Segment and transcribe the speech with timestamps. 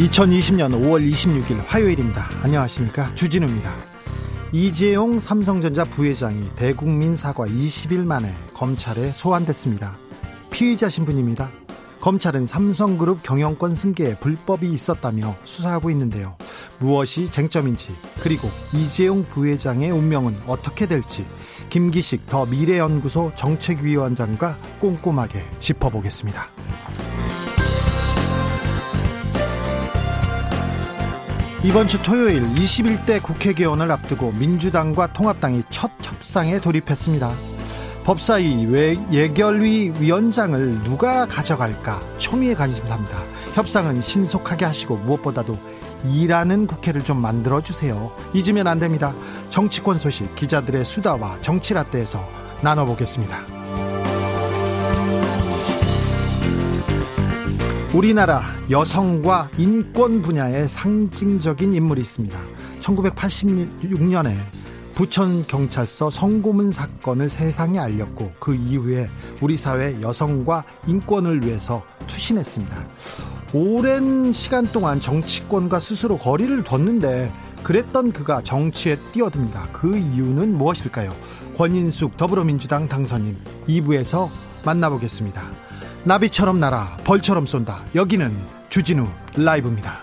[0.00, 2.26] 2020년 5월 26일 화요일입니다.
[2.42, 3.14] 안녕하십니까.
[3.14, 3.70] 주진우입니다.
[4.50, 9.98] 이재용 삼성전자 부회장이 대국민 사과 20일 만에 검찰에 소환됐습니다.
[10.50, 11.50] 피의자 신분입니다.
[12.00, 16.34] 검찰은 삼성그룹 경영권 승계에 불법이 있었다며 수사하고 있는데요.
[16.78, 17.92] 무엇이 쟁점인지
[18.22, 21.26] 그리고 이재용 부회장의 운명은 어떻게 될지
[21.68, 26.48] 김기식 더 미래연구소 정책위원장과 꼼꼼하게 짚어보겠습니다.
[31.62, 37.30] 이번 주 토요일 21대 국회 개원을 앞두고 민주당과 통합당이 첫 협상에 돌입했습니다.
[38.04, 38.66] 법사위
[39.12, 43.22] 예결위 위원장을 누가 가져갈까 초미의 관심사입니다.
[43.52, 45.58] 협상은 신속하게 하시고 무엇보다도
[46.08, 48.10] 일하는 국회를 좀 만들어 주세요.
[48.32, 49.12] 잊으면 안 됩니다.
[49.50, 52.26] 정치권 소식 기자들의 수다와 정치라떼에서
[52.62, 53.59] 나눠보겠습니다.
[57.92, 62.38] 우리나라 여성과 인권 분야의 상징적인 인물이 있습니다.
[62.78, 64.32] 1986년에
[64.94, 69.08] 부천 경찰서 성고문 사건을 세상에 알렸고 그 이후에
[69.40, 72.86] 우리 사회 여성과 인권을 위해서 투신했습니다.
[73.54, 77.32] 오랜 시간 동안 정치권과 스스로 거리를 뒀는데
[77.64, 79.66] 그랬던 그가 정치에 뛰어듭니다.
[79.72, 81.12] 그 이유는 무엇일까요?
[81.56, 84.28] 권인숙 더불어민주당 당선인 2부에서
[84.64, 85.69] 만나보겠습니다.
[86.04, 87.84] 나비처럼 날아 벌처럼 쏜다.
[87.94, 88.32] 여기는
[88.70, 89.06] 주진우
[89.36, 89.98] 라이브입니다.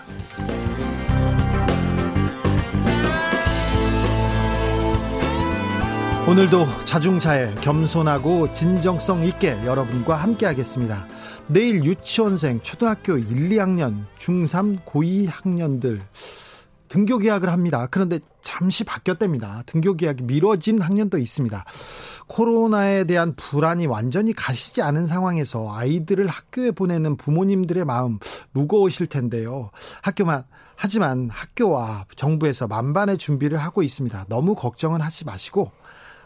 [6.28, 11.08] 오늘도 자중차에 겸손하고 진정성 있게 여러분과 함께 하겠습니다.
[11.48, 16.02] 내일 유치원생, 초등학교 1, 2학년, 중3, 고2 학년들
[16.88, 17.88] 등교 계약을 합니다.
[17.90, 19.62] 그런데 잠시 바뀌었답니다.
[19.66, 21.66] 등교 계약이 미뤄진 학년도 있습니다.
[22.28, 28.18] 코로나에 대한 불안이 완전히 가시지 않은 상황에서 아이들을 학교에 보내는 부모님들의 마음
[28.52, 29.70] 무거우실 텐데요.
[30.00, 30.44] 학교만
[30.76, 34.24] 하지만 학교와 정부에서 만반의 준비를 하고 있습니다.
[34.30, 35.70] 너무 걱정은 하지 마시고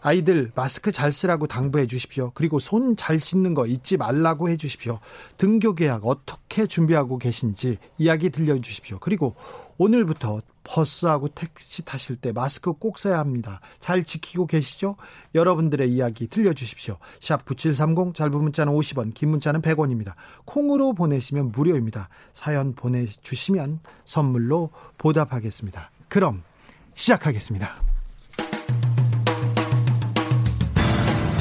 [0.03, 2.33] 아이들 마스크 잘 쓰라고 당부해 주십시오.
[2.35, 4.99] 그리고 손 잘 씻는 거 잊지 말라고 해 주십시오.
[5.39, 8.99] 등교 계약 어떻게 준비하고 계신지 이야기 들려 주십시오.
[9.01, 9.35] 그리고
[9.79, 13.61] 오늘부터 버스하고 택시 타실 때 마스크 꼭 써야 합니다.
[13.81, 14.97] 잘 지키고 계시죠?
[15.35, 16.99] 여러분들의 이야기 들려주십시오.
[17.21, 20.15] 샵 9730 짧은 문자는 50원 긴 문자는 100원입니다.
[20.45, 22.09] 콩으로 보내시면 무료입니다.
[22.33, 25.91] 사연 보내주시면 선물로 보답하겠습니다.
[26.09, 26.43] 그럼
[26.95, 27.92] 시작하겠습니다.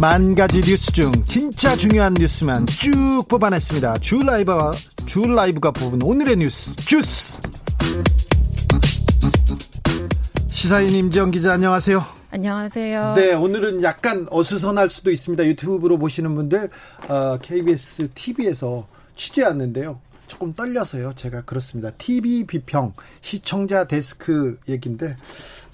[0.00, 3.98] 만 가지 뉴스 중 진짜 중요한 뉴스만 쭉 뽑아냈습니다.
[3.98, 4.72] 주 라이브와
[5.04, 7.38] 주 라이브가 뽑은 오늘의 뉴스 주스.
[10.50, 12.02] 시사인 임지영 기자 안녕하세요.
[12.30, 13.12] 안녕하세요.
[13.14, 15.44] 네, 오늘은 약간 어수선할 수도 있습니다.
[15.44, 16.70] 유튜브로 보시는 분들
[17.08, 20.00] 어, KBS TV에서 취재 왔는데요.
[20.26, 21.12] 조금 떨려서요.
[21.14, 21.90] 제가 그렇습니다.
[21.90, 25.16] TV 비평 시청자 데스크 얘기인데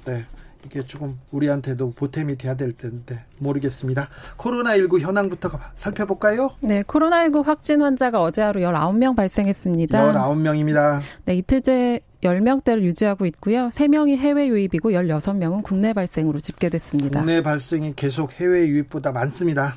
[0.04, 0.26] 네.
[0.66, 4.08] 이게 조금 우리한테도 보탬이 돼야 될 텐데 모르겠습니다.
[4.36, 6.50] 코로나19 현황부터 살펴볼까요?
[6.60, 10.12] 네, 코로나19 확진 환자가 어제 하루 19명 발생했습니다.
[10.14, 11.00] 19명입니다.
[11.24, 13.68] 네, 이틀째 10명대를 유지하고 있고요.
[13.68, 17.20] 3명이 해외 유입이고 16명은 국내 발생으로 집계됐습니다.
[17.20, 19.74] 국내 발생이 계속 해외 유입보다 많습니다.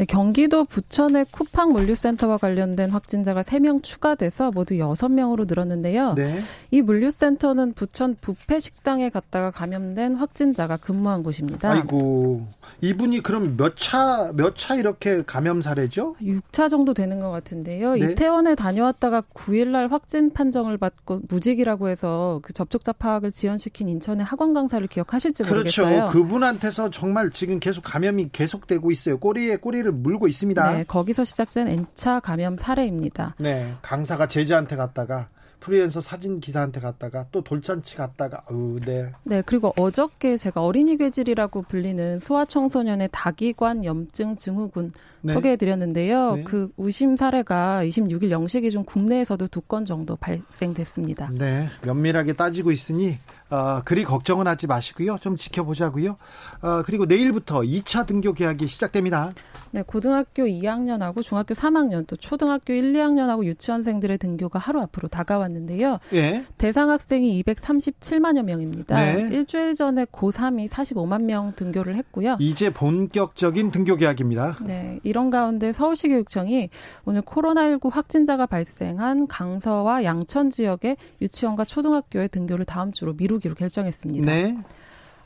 [0.00, 6.14] 네, 경기도 부천의 쿠팡 물류센터와 관련된 확진자가 3명 추가돼서 모두 6명으로 늘었는데요.
[6.14, 6.40] 네.
[6.70, 11.70] 이 물류센터는 부천 부패 식당에 갔다가 감염된 확진자가 근무한 곳입니다.
[11.70, 12.46] 아이고.
[12.80, 16.16] 이분이 그럼 몇 차, 몇 차 이렇게 감염 사례죠?
[16.22, 17.96] 6차 정도 되는 것 같은데요.
[17.96, 18.12] 네?
[18.12, 24.86] 이태원에 다녀왔다가 9일날 확진 판정을 받고 무직이라고 해서 그 접촉자 파악을 지연시킨 인천의 학원 강사를
[24.86, 25.82] 기억하실지 그렇죠.
[25.82, 26.06] 모르겠어요.
[26.06, 26.12] 그렇죠.
[26.12, 29.18] 그분한테서 정말 지금 계속 감염이 계속되고 있어요.
[29.18, 30.72] 꼬리에 꼬리를 피해를 물고 있습니다.
[30.72, 33.34] 네, 거기서 시작된 N차 감염 사례입니다.
[33.38, 35.28] 네, 강사가 제자한테 갔다가
[35.58, 39.12] 프리랜서 사진 기사한테 갔다가 또 돌잔치 갔다가 아우 네.
[39.24, 45.34] 네 그리고 어저께 제가 어린이 괴질이라고 불리는 소아 청소년의 다기관 염증 증후군 네.
[45.34, 46.36] 소개해드렸는데요.
[46.36, 46.44] 네.
[46.44, 51.30] 그 의심 사례가 26일 0시 기준 국내에서도 두 건 정도 발생됐습니다.
[51.34, 53.18] 네 면밀하게 따지고 있으니
[53.50, 55.18] 어, 그리 걱정은 하지 마시고요.
[55.20, 56.16] 좀 지켜보자고요.
[56.62, 59.32] 어, 그리고 내일부터 2차 등교 계약이 시작됩니다.
[59.72, 65.98] 네, 고등학교 2학년하고 중학교 3학년 또 초등학교 1, 2학년하고 유치원생들의 등교가 하루 앞으로 다가왔는데요.
[66.12, 66.44] 예.
[66.58, 68.96] 대상 학생이 237만여 명입니다.
[68.96, 69.28] 네.
[69.30, 72.36] 일주일 전에 고3이 45만 명 등교를 했고요.
[72.40, 74.56] 이제 본격적인 등교 계약입니다.
[74.64, 76.70] 네, 이런 가운데 서울시 교육청이
[77.04, 84.24] 오늘 코로나19 확진자가 발생한 강서와 양천 지역의 유치원과 초등학교의 등교를 다음 주로 미루 기로 결정했습니다.
[84.24, 84.56] 네.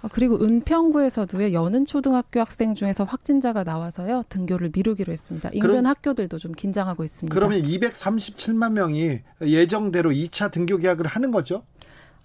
[0.03, 5.51] 어, 그리고 은평구에서도요 여는 초등학교 학생 중에서 확진자가 나와서요 등교를 미루기로 했습니다.
[5.53, 7.35] 인근 그럼, 학교들도 좀 긴장하고 있습니다.
[7.35, 11.63] 그러면 237만 명이 예정대로 2차 등교 계약을 하는 거죠?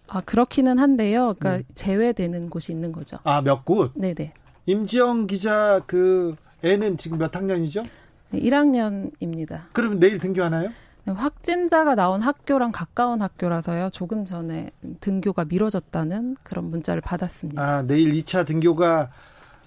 [0.07, 1.35] 아 그렇기는 한데요.
[1.39, 1.73] 그러니까 네.
[1.73, 3.19] 제외되는 곳이 있는 거죠.
[3.23, 3.93] 아몇 곳?
[3.95, 4.33] 네네.
[4.65, 7.83] 임지영 기자 그 애는 지금 몇 학년이죠?
[8.31, 9.63] 네, 1학년입니다.
[9.71, 10.71] 그러면 내일 등교하나요?
[11.15, 13.89] 확진자가 나온 학교랑 가까운 학교라서요.
[13.91, 17.61] 조금 전에 등교가 미뤄졌다는 그런 문자를 받았습니다.
[17.61, 19.09] 아, 내일 2차 등교가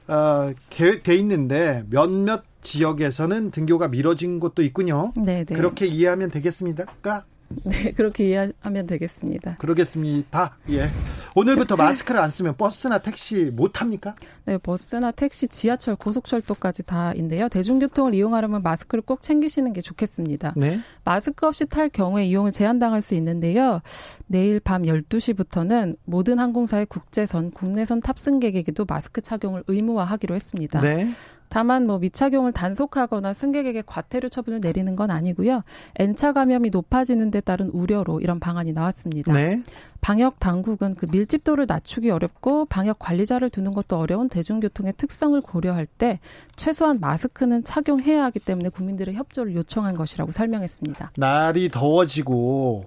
[0.08, 5.12] 어, 계획돼 있는데 몇몇 지역에서는 등교가 미뤄진 곳도 있군요.
[5.16, 5.54] 네, 네.
[5.54, 7.24] 그렇게 이해하면 되겠습니까?
[7.64, 9.56] 네, 그렇게 이해하면 되겠습니다.
[9.56, 10.56] 그러겠습니다.
[10.70, 10.88] 예.
[11.34, 14.14] 오늘부터 마스크를 안 쓰면 버스나 택시 못 탑니까?
[14.44, 17.48] 네, 버스나 택시, 지하철, 고속철도까지 다인데요.
[17.48, 20.54] 대중교통을 이용하려면 마스크를 꼭 챙기시는 게 좋겠습니다.
[20.56, 20.78] 네.
[21.04, 23.80] 마스크 없이 탈 경우에 이용을 제한당할 수 있는데요.
[24.26, 30.80] 내일 밤 12시부터는 모든 항공사의 국제선, 국내선 탑승객에게도 마스크 착용을 의무화하기로 했습니다.
[30.80, 31.08] 네.
[31.52, 35.64] 다만 뭐 미착용을 단속하거나 승객에게 과태료 처분을 내리는 건 아니고요.
[35.96, 39.34] N차 감염이 높아지는 데 따른 우려로 이런 방안이 나왔습니다.
[39.34, 39.62] 네.
[40.00, 46.20] 방역 당국은 그 밀집도를 낮추기 어렵고 방역 관리자를 두는 것도 어려운 대중교통의 특성을 고려할 때
[46.56, 51.12] 최소한 마스크는 착용해야 하기 때문에 국민들의 협조를 요청한 것이라고 설명했습니다.
[51.18, 52.86] 날이 더워지고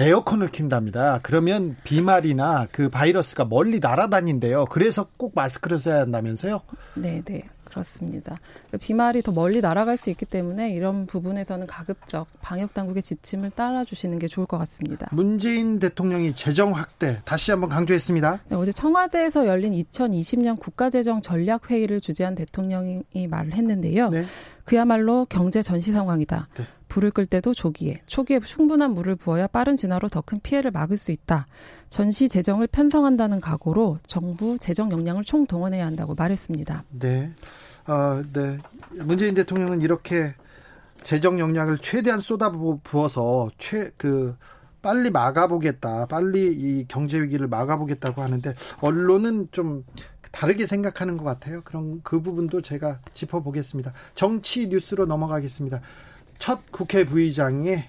[0.00, 1.20] 에어컨을 킨답니다.
[1.22, 4.64] 그러면 비말이나 그 바이러스가 멀리 날아다닌대요.
[4.64, 6.62] 그래서 꼭 마스크를 써야 한다면서요?
[6.96, 7.44] 네, 네.
[7.72, 8.38] 그렇습니다.
[8.80, 14.28] 비말이 더 멀리 날아갈 수 있기 때문에 이런 부분에서는 가급적 방역 당국의 지침을 따라주시는 게
[14.28, 15.08] 좋을 것 같습니다.
[15.12, 18.40] 문재인 대통령이 재정 확대 다시 한번 강조했습니다.
[18.48, 24.10] 네, 어제 청와대에서 열린 2020년 국가재정 전략 회의를 주재한 대통령이 말을 했는데요.
[24.10, 24.24] 네.
[24.64, 26.48] 그야말로 경제 전시 상황이다.
[26.54, 26.64] 네.
[26.92, 31.10] 불을 끌 때도 조기에, 초기에 충분한 물을 부어야 빠른 진화로 더 큰 피해를 막을 수
[31.10, 31.46] 있다.
[31.88, 36.84] 전시 재정을 편성한다는 각오로 정부 재정 역량을 총동원해야 한다고 말했습니다.
[36.90, 37.30] 네.
[37.88, 38.58] 어, 네.
[39.04, 40.34] 문재인 대통령은 이렇게
[41.02, 42.52] 재정 역량을 최대한 쏟아
[42.84, 44.36] 부어서 최, 그,
[44.82, 46.06] 빨리 막아보겠다.
[46.06, 49.84] 빨리 이 경제 위기를 막아보겠다고 하는데, 언론은 좀
[50.30, 51.62] 다르게 생각하는 것 같아요.
[51.64, 53.92] 그런 그 부분도 제가 짚어보겠습니다.
[54.14, 55.80] 정치 뉴스로 넘어가겠습니다.
[56.42, 57.88] 첫 국회 부의장에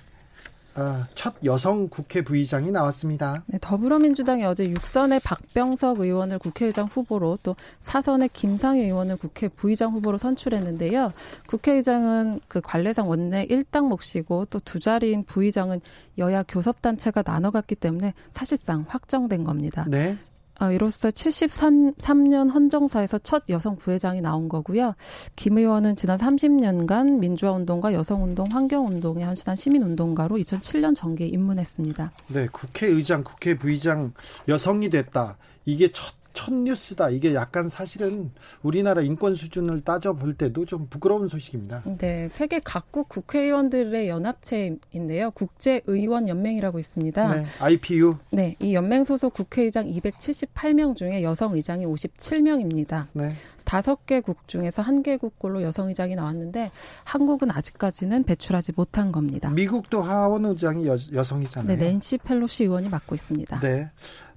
[0.76, 3.44] 어, 첫 여성 국회 부의장이 나왔습니다.
[3.48, 10.20] 네, 더불어민주당이 어제 6선의 박병석 의원을 국회의장 후보로 또 4선의 김상희 의원을 국회 부의장 후보로
[10.20, 11.14] 선출했는데요.
[11.48, 15.82] 국회의장은 그 관례상 원내 1당 몫이고 또 두 자리인 부의장은
[16.20, 19.88] 여야 교섭단체가 나눠갔기 때문에 사실상 확정된 겁니다.
[19.90, 20.16] 네.
[20.60, 24.96] 어, 이로써 73년 헌정사에서 첫 여성 부회장이 나온 거고요.
[25.36, 31.28] 김 의원은 지난 30년간 민주화 운동과 여성 운동, 환경 운동에 헌신한 시민 운동가로 2007년 정계에
[31.28, 32.12] 입문했습니다.
[32.28, 34.14] 네, 국회의장, 국회 부의장
[34.48, 35.38] 여성이 됐다.
[35.66, 37.10] 이게 첫, 첫 뉴스다.
[37.10, 38.32] 이게 약간 사실은
[38.64, 41.84] 우리나라 인권 수준을 따져볼 때도 좀 부끄러운 소식입니다.
[41.98, 45.32] 네, 세계 각국 국회의원들의 연합체인데요.
[45.32, 47.36] 국제의원연맹이라고 있습니다.
[47.36, 48.18] 네, IPU.
[48.32, 53.08] 네, 이 연맹 소속 국회의장 278명 중에 여성 의장이 57명입니다.
[53.14, 53.30] 네.
[53.64, 56.72] 다섯 개국 중에서 한 개국꼴로 여성 의장이 나왔는데
[57.06, 59.50] 한국은 아직까지는 배출하지 못한 겁니다.
[59.52, 61.78] 미국도 하원 의장이 여, 여성이잖아요.
[61.78, 63.60] 네, 낸시 펠로시 의원이 맡고 있습니다.
[63.62, 63.90] 네.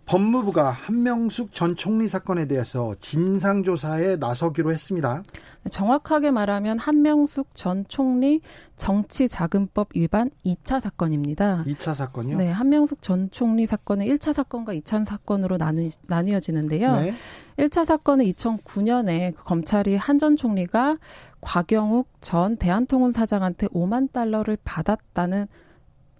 [0.07, 5.25] 법무부가 한명숙 전 총리 사건에 대해서 진상조사에 나서기로 했습니다.
[5.69, 8.41] 정확하게 말하면 한명숙 전 총리
[8.77, 11.65] 정치자금법 위반 2차 사건입니다.
[11.67, 12.39] 2차 사건이요?
[12.39, 16.97] 네, 한명숙 전 총리 사건은 1차 사건과 2차 사건으로 나누, 나뉘어지는데요.
[17.01, 17.15] 네.
[17.59, 20.99] 1차 사건은 2009년에 검찰이 한 전 총리가
[21.43, 25.47] 곽영욱 전 대한통운 사장한테 5만 달러를 받았다는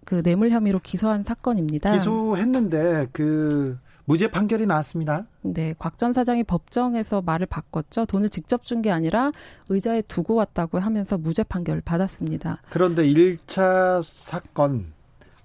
[0.07, 1.93] 그 뇌물 혐의로 기소한 사건입니다.
[1.93, 5.27] 기소했는데 그 무죄 판결이 나왔습니다.
[5.43, 8.07] 네, 곽 전 사장이 법정에서 말을 바꿨죠.
[8.07, 9.33] 돈을 직접 준 게 아니라
[9.69, 12.63] 의자에 두고 왔다고 하면서 무죄 판결을 받았습니다.
[12.71, 14.93] 그런데 1차 사건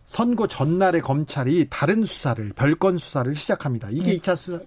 [0.06, 3.90] 선고 전날에 검찰이 다른 수사를 별건 수사를 시작합니다.
[3.90, 4.18] 이게 네.
[4.20, 4.60] 2차 수사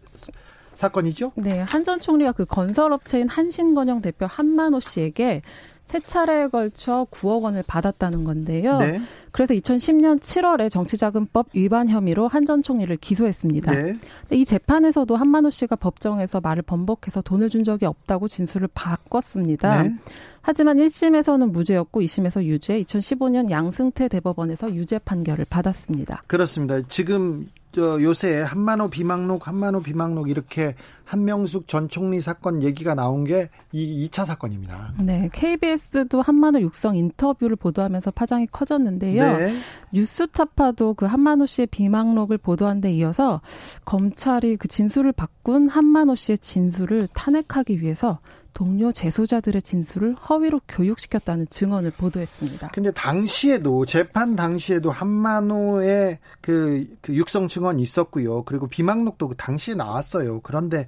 [0.74, 1.30] 사건이죠?
[1.36, 5.42] 네, 한 전 총리가 그 건설업체인 한신건영 대표 한만호 씨에게
[5.85, 8.79] 세 차례에 걸쳐 9억 원을 받았다는 건데요.
[8.79, 9.00] 네.
[9.33, 13.73] 그래서 2010년 7월에 정치자금법 위반 혐의로 한 전 총리를 기소했습니다.
[13.73, 13.95] 네.
[14.31, 19.83] 이 재판에서도 한만호 씨가 법정에서 말을 번복해서 돈을 준 적이 없다고 진술을 바꿨습니다.
[19.83, 19.95] 네.
[20.43, 26.25] 하지만 1심에서는 무죄였고 2심에서 유죄, 2015년 양승태 대법원에서 유죄 판결을 받았습니다.
[26.26, 26.81] 그렇습니다.
[26.88, 33.50] 지금 저 요새 한만호 비망록 한만호 비망록 이렇게 한명숙 전 총리 사건 얘기가 나온 게
[33.75, 34.95] 이 2차 사건입니다.
[35.00, 39.37] 네, KBS도 한만호 육성 인터뷰를 보도하면서 파장이 커졌는데요.
[39.37, 39.57] 네.
[39.93, 43.40] 뉴스타파도 그 한만호 씨의 비망록을 보도한 데 이어서
[43.85, 48.21] 검찰이 그 진술을 바꾼 한만호 씨의 진술을 탄핵하기 위해서
[48.54, 52.68] 동료 재소자들의 진술을 허위로 교육시켰다는 증언을 보도했습니다.
[52.68, 58.44] 근데 당시에도 재판 당시에도 한만호의 그, 그 육성 증언이 있었고요.
[58.44, 60.40] 그리고 비망록도 그 당시에 나왔어요.
[60.40, 60.87] 그런데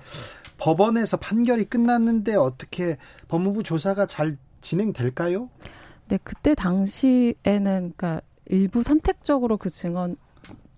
[0.58, 2.96] 법원에서 판결이 끝났는데 어떻게
[3.28, 5.50] 법무부 조사가 잘 진행될까요?
[6.08, 10.16] 네, 그때 당시에는 그러니까 일부 선택적으로 그 증언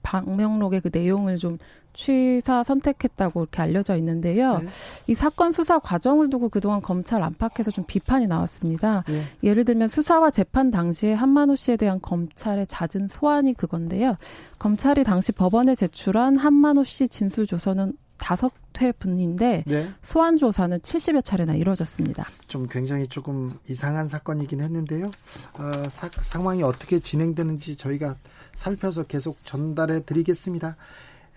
[0.03, 1.59] 방명록의 그 내용을 좀
[1.99, 4.59] 취사 선택했다고 이렇게 알려져 있는데요.
[4.59, 4.69] 네.
[5.09, 9.03] 이 사건 수사 과정을 두고 그동안 검찰 안팎에서 좀 비판이 나왔습니다.
[9.09, 9.25] 네.
[9.43, 14.17] 예를 들면 수사와 재판 당시에 한만호 씨에 대한 검찰의 잦은 소환이 그건데요.
[14.61, 19.89] 검찰이 당시 법원에 제출한 한만호 씨 진술 조서는 다섯 회분인데 네.
[20.03, 22.29] 소환 조사는 70여 차례나 이루어졌습니다.
[22.47, 25.07] 좀 굉장히 조금 이상한 사건이긴 했는데요.
[25.07, 28.17] 어, 사, 상황이 어떻게 진행되는지 저희가
[28.55, 30.77] 살펴서 계속 전달해 드리겠습니다.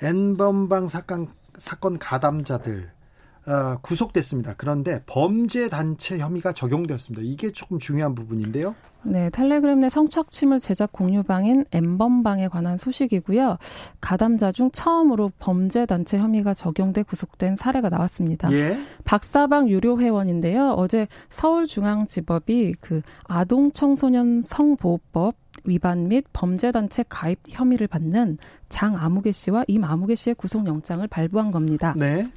[0.01, 1.27] N번방 사건,
[1.58, 2.89] 사건 가담자들
[3.48, 4.53] 어, 구속됐습니다.
[4.55, 7.24] 그런데 범죄 단체 혐의가 적용되었습니다.
[7.25, 8.75] 이게 조금 중요한 부분인데요.
[9.03, 13.58] 네, 텔레그램 내 성착취물 제작 공유방인 엠번방에 관한 소식이고요.
[14.00, 18.51] 가담자 중 처음으로 범죄 단체 혐의가 적용돼 구속된 사례가 나왔습니다.
[18.51, 18.79] 예.
[19.03, 20.75] 박사방 유료 회원인데요.
[20.77, 28.38] 어제 서울중앙지법이 그 아동 청소년 성보호법 위반 및 범죄단체 가입 혐의를 받는
[28.70, 31.94] 장 아무개 씨와 임 아무개 씨의 구속영장을 발부한 겁니다.
[31.98, 32.27] 네.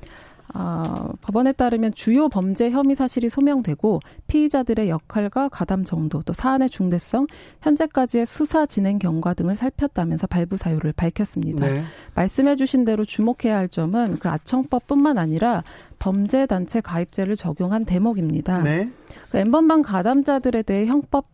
[0.52, 7.26] 어, 법원에 따르면 주요 범죄 혐의 사실이 소명되고 피의자들의 역할과 가담 정도 또 사안의 중대성
[7.62, 11.66] 현재까지의 수사 진행 경과 등을 살폈다면서 발부 사유를 밝혔습니다.
[11.66, 11.82] 네.
[12.14, 15.64] 말씀해 주신 대로 주목해야 할 점은 그 아청법뿐만 아니라
[15.98, 18.62] 범죄 단체 가입제를 적용한 대목입니다.
[18.62, 18.90] 네.
[19.30, 21.24] 그 엠번방 가담자들에 대해 형법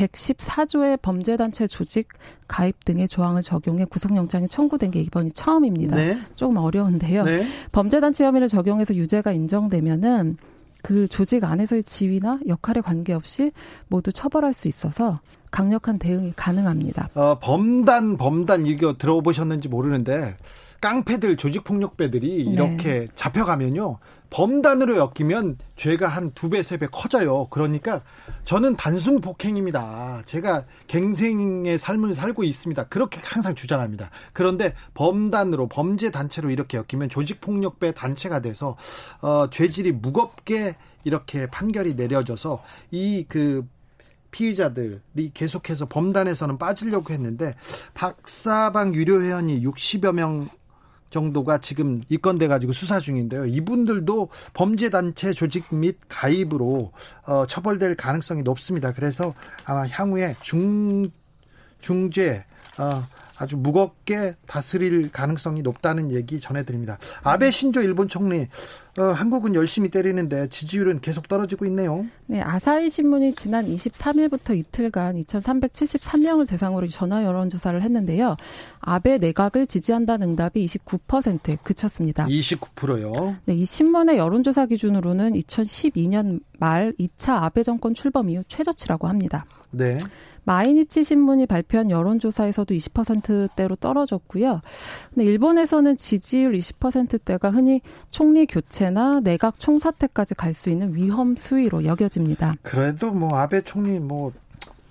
[0.00, 2.08] 114조의 범죄단체 조직
[2.48, 5.96] 가입 등의 조항을 적용해 구속영장이 청구된 게 이번이 처음입니다.
[5.96, 6.18] 네.
[6.36, 7.24] 조금 어려운데요.
[7.24, 7.46] 네.
[7.72, 10.38] 범죄단체 혐의를 적용해서 유죄가 인정되면은
[10.82, 13.52] 그 조직 안에서의 지위나 역할에 관계없이
[13.88, 17.10] 모두 처벌할 수 있어서 강력한 대응이 가능합니다.
[17.14, 20.36] 어, 범단 범단 이거 들어보셨는지 모르는데
[20.80, 22.50] 깡패들 조직폭력배들이 네.
[22.52, 23.98] 이렇게 잡혀가면요.
[24.30, 27.48] 범단으로 엮이면 죄가 한 두 배, 세 배 커져요.
[27.50, 28.02] 그러니까
[28.44, 30.22] 저는 단순 폭행입니다.
[30.24, 32.84] 제가 갱생의 삶을 살고 있습니다.
[32.84, 34.10] 그렇게 항상 주장합니다.
[34.32, 38.76] 그런데 범단으로, 범죄 단체로 이렇게 엮이면 조직폭력배 단체가 돼서,
[39.20, 43.66] 어, 죄질이 무겁게 이렇게 판결이 내려져서 이그
[44.30, 47.56] 피의자들이 계속해서 범단에서는 빠지려고 했는데
[47.94, 50.48] 박사방 유료 회원이 60여 명
[51.10, 53.46] 정도가 지금 입건돼 가지고 수사 중인데요.
[53.46, 56.92] 이분들도 범죄 단체 조직 및 가입으로
[57.26, 58.92] 어, 처벌될 가능성이 높습니다.
[58.92, 61.10] 그래서 아마 향후에 중
[61.80, 62.44] 중죄
[62.78, 63.02] 어,
[63.40, 66.98] 아주 무겁게 다스릴 가능성이 높다는 얘기 전해드립니다.
[67.24, 68.46] 아베 신조 일본 총리
[68.98, 72.04] 어, 한국은 열심히 때리는데 지지율은 계속 떨어지고 있네요.
[72.26, 78.36] 네, 아사히 신문이 지난 23일부터 이틀간 2,373명을 대상으로 전화 여론조사를 했는데요.
[78.80, 82.26] 아베 내각을 지지한다는 응답이 29%에 그쳤습니다.
[82.26, 83.36] 29%요?
[83.46, 89.46] 네, 이 신문의 여론조사 기준으로는 2012년 말 2차 아베 정권 출범 이후 최저치라고 합니다.
[89.70, 89.96] 네.
[90.50, 94.60] 마이니치 신문이 발표한 여론조사에서도 20%대로 떨어졌고요.
[95.14, 102.56] 근데 일본에서는 지지율 20%대가 흔히 총리 교체나 내각 총사퇴까지 갈 수 있는 위험 수위로 여겨집니다.
[102.62, 104.32] 그래도 뭐 아베 총리 뭐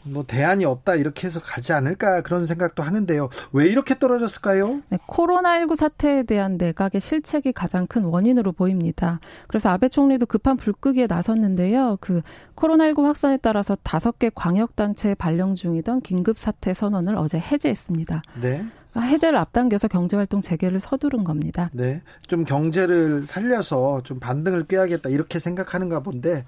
[0.04, 3.30] 뭐 대안이 없다 이렇게 해서 가지 않을까 그런 생각도 하는데요.
[3.52, 4.82] 왜 이렇게 떨어졌을까요?
[4.90, 9.20] 네, 코로나19 사태에 대한 내각의 실책이 가장 큰 원인으로 보입니다.
[9.48, 11.98] 그래서 아베 총리도 급한 불끄기에 나섰는데요.
[12.02, 12.22] 그
[12.56, 18.22] 코로나19 확산에 따라서 다섯 개 광역 단체에 발령 중이던 긴급 사태 선언을 어제 해제했습니다.
[18.42, 18.66] 네.
[18.98, 21.70] 해제를 앞당겨서 경제활동 재개를 서두른 겁니다.
[21.74, 22.02] 네.
[22.28, 26.46] 좀 경제를 살려서 좀 반등을 꾀하겠다 이렇게 생각하는가 본데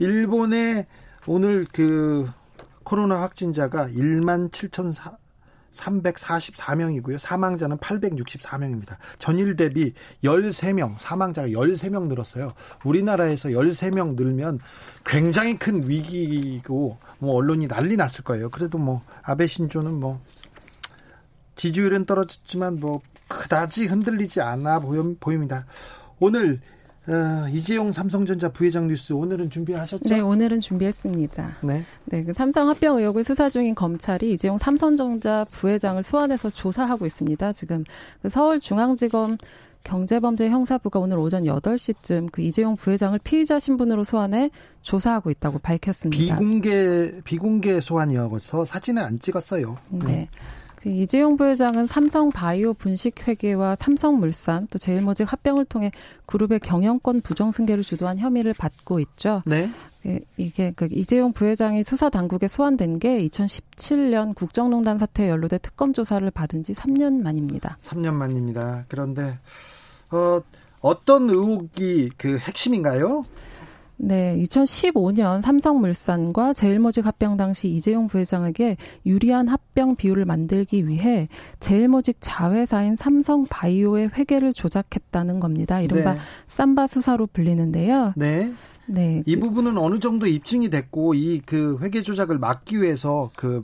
[0.00, 0.86] 일본의
[1.26, 2.28] 오늘 그
[2.84, 4.94] 코로나 확진자가 1만 7천
[5.74, 7.18] 344명이고요.
[7.18, 8.96] 사망자는 864명입니다.
[9.18, 12.52] 전일 대비 13명, 사망자가 13명 늘었어요.
[12.84, 14.60] 우리나라에서 13명 늘면
[15.04, 18.50] 굉장히 큰 위기고 뭐 언론이 난리 났을 거예요.
[18.50, 20.20] 그래도 뭐 아베 신조는 뭐
[21.56, 24.80] 지지율은 떨어졌지만 뭐 그다지 흔들리지 않아
[25.18, 25.66] 보입니다.
[26.20, 26.60] 오늘
[27.06, 30.04] 어, 이재용 삼성전자 부회장 뉴스 오늘은 준비하셨죠?
[30.08, 31.58] 네, 오늘은 준비했습니다.
[31.62, 31.84] 네.
[32.06, 37.52] 네, 그 삼성 합병 의혹을 수사 중인 검찰이 이재용 삼성전자 부회장을 소환해서 조사하고 있습니다.
[37.52, 37.84] 지금
[38.22, 39.36] 그 서울중앙지검
[39.84, 46.36] 경제범죄 형사부가 오늘 오전 8시쯤 그 이재용 부회장을 피의자 신분으로 소환해 조사하고 있다고 밝혔습니다.
[46.36, 49.76] 비공개 비공개 소환이어서 사진을 안 찍었어요.
[49.90, 50.06] 네.
[50.06, 50.28] 네.
[50.84, 55.90] 그 이재용 부회장은 삼성 바이오 분식 회계와 삼성물산 또 제일모직 합병을 통해
[56.26, 59.42] 그룹의 경영권 부정 승계를 주도한 혐의를 받고 있죠.
[59.46, 59.70] 네.
[60.02, 66.30] 그 이게 그 이재용 부회장이 수사 당국에 소환된 게 2017년 국정농단 사태에 연루돼 특검 조사를
[66.30, 67.78] 받은 지 3년 만입니다.
[67.82, 68.84] 3년 만입니다.
[68.88, 69.38] 그런데
[70.10, 70.42] 어
[70.82, 73.24] 어떤 의혹이 그 핵심인가요?
[73.96, 81.28] 네, 2015년 삼성물산과 제일모직 합병 당시 이재용 부회장에게 유리한 합병 비율을 만들기 위해
[81.60, 85.80] 제일모직 자회사인 삼성바이오의 회계를 조작했다는 겁니다.
[85.80, 86.18] 이른바 네.
[86.48, 88.14] 삼바 수사로 불리는데요.
[88.16, 88.52] 네.
[88.86, 89.22] 네.
[89.24, 93.62] 이 부분은 어느 정도 입증이 됐고 이 그 회계 조작을 막기 위해서 그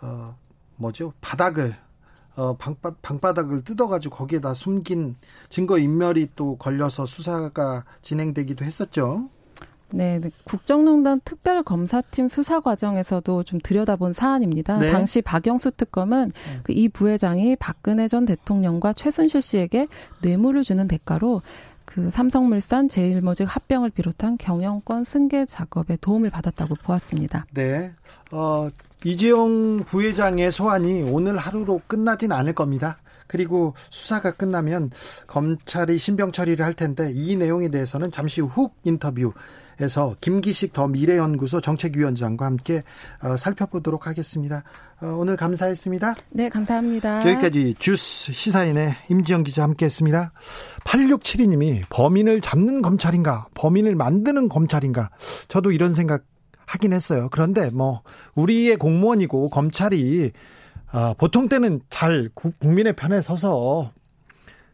[0.00, 0.36] 어,
[0.76, 1.12] 뭐죠?
[1.20, 1.74] 바닥을
[2.36, 5.16] 어, 방바, 방바닥을 뜯어가지고 거기에다 숨긴
[5.48, 9.28] 증거 인멸이 또 걸려서 수사가 진행되기도 했었죠.
[9.94, 14.78] 네, 네, 국정농단 특별검사팀 수사 과정에서도 좀 들여다본 사안입니다.
[14.78, 14.90] 네.
[14.90, 16.60] 당시 박영수 특검은 네.
[16.62, 19.88] 그이 부회장이 박근혜 전 대통령과 최순실 씨에게
[20.22, 21.42] 뇌물을 주는 대가로
[21.84, 27.44] 그 삼성물산 제일모직 합병을 비롯한 경영권 승계 작업에 도움을 받았다고 보았습니다.
[27.52, 27.92] 네.
[28.30, 28.68] 어,
[29.04, 32.98] 이재용 부회장의 소환이 오늘 하루로 끝나진 않을 겁니다.
[33.32, 34.90] 그리고 수사가 끝나면
[35.26, 42.44] 검찰이 신병 처리를 할 텐데 이 내용에 대해서는 잠시 후 인터뷰에서 김기식 더 미래연구소 정책위원장과
[42.44, 42.82] 함께
[43.22, 44.64] 어, 살펴보도록 하겠습니다.
[45.00, 46.14] 어, 오늘 감사했습니다.
[46.30, 47.28] 네, 감사합니다.
[47.30, 50.32] 여기까지 주스 시사인의 임지영 기자 함께했습니다.
[50.84, 55.08] 8672님이 범인을 잡는 검찰인가, 범인을 만드는 검찰인가,
[55.48, 56.24] 저도 이런 생각
[56.72, 57.28] 하긴 했어요.
[57.30, 58.02] 그런데 뭐
[58.34, 60.32] 우리의 공무원이고 검찰이
[60.92, 63.92] 어, 보통 때는 잘 국민의 편에 서서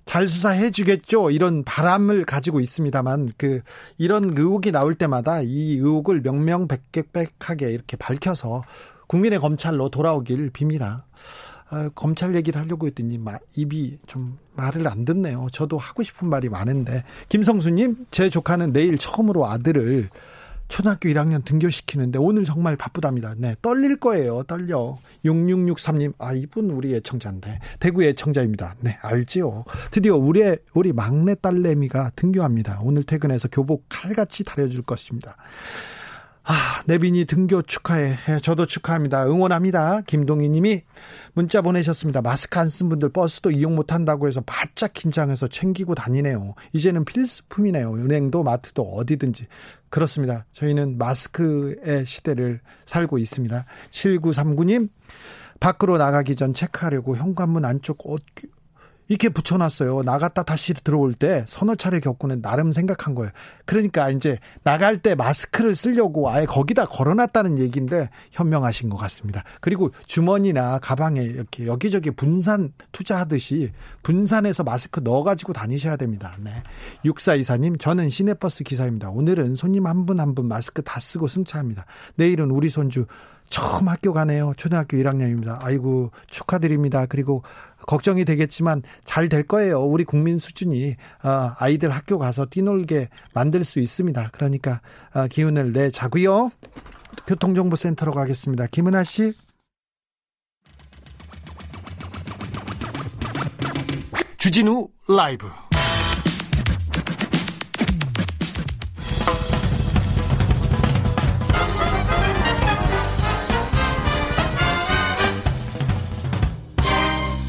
[0.05, 1.31] 잘 수사해 주겠죠.
[1.31, 3.61] 이런 바람을 가지고 있습니다만 그
[3.99, 8.63] 이런 의혹이 나올 때마다 이 의혹을 명명백백하게 이렇게 밝혀서
[9.07, 11.03] 국민의 검찰로 돌아오길 빕니다.
[11.71, 15.49] 아, 검찰 얘기를 하려고 했더니 마, 입이 좀 말을 안 듣네요.
[15.53, 20.09] 저도 하고 싶은 말이 많은데 김성수님 제 조카는 내일 처음으로 아들을
[20.68, 23.35] 초등학교 1학년 등교시키는데 오늘 정말 바쁘답니다.
[23.37, 24.42] 네, 떨릴 거예요.
[24.44, 24.96] 떨려.
[25.24, 27.59] 6663님, 아, 이분 우리 애청자인데.
[27.81, 28.74] 대구 애청자입니다.
[28.81, 29.64] 네, 알지요.
[29.90, 32.81] 드디어 우리, 우리 막내 딸내미가 등교합니다.
[32.83, 35.37] 오늘 퇴근해서 교복 칼같이 다려줄 것입니다.
[36.51, 38.17] 아, 내빈이 등교 축하해.
[38.31, 39.27] 예, 저도 축하합니다.
[39.27, 40.01] 응원합니다.
[40.07, 40.81] 김동희 님이
[41.35, 42.23] 문자 보내셨습니다.
[42.23, 46.55] 마스크 안 쓴 분들 버스도 이용 못 한다고 해서 바짝 긴장해서 챙기고 다니네요.
[46.73, 47.93] 이제는 필수품이네요.
[47.93, 49.45] 은행도 마트도 어디든지.
[49.91, 50.47] 그렇습니다.
[50.53, 53.67] 저희는 마스크의 시대를 살고 있습니다.
[53.91, 54.89] 7939님,
[55.61, 58.23] 밖으로 나가기 전 체크하려고 현관문 안쪽 옷
[59.09, 60.03] 이렇게 붙여놨어요.
[60.03, 63.31] 나갔다 다시 들어올 때 서너 차례 겪고는 나름 생각한 거예요.
[63.64, 69.44] 그러니까 이제 나갈 때 마스크를 쓰려고 아예 거기다 걸어놨다는 얘기인데 현명하신 것 같습니다.
[69.61, 76.35] 그리고 주머니나 가방에 이렇게 여기저기 분산 투자하듯이 분산해서 마스크 넣어가지고 다니셔야 됩니다.
[76.40, 76.51] 네.
[77.05, 79.11] 6424님, 저는 시내버스 기사입니다.
[79.11, 81.85] 오늘은 손님 한 분 한분 마스크 다 쓰고 승차합니다.
[82.14, 83.05] 내일은 우리 손주
[83.49, 84.53] 처음 학교 가네요.
[84.57, 85.59] 초등학교 1학년입니다.
[85.61, 87.07] 아이고 축하드립니다.
[87.07, 87.43] 그리고
[87.87, 89.81] 걱정이 되겠지만 잘 될 거예요.
[89.85, 94.31] 우리 국민 수준이 어, 아이들 학교 가서 뛰놀게 만들 수 있습니다.
[94.33, 94.81] 그러니까
[95.15, 96.51] 어, 기운을 내자고요.
[97.27, 98.67] 교통정보센터로 가겠습니다.
[98.69, 99.33] 김은아 씨.
[104.39, 105.47] 주진우 라이브.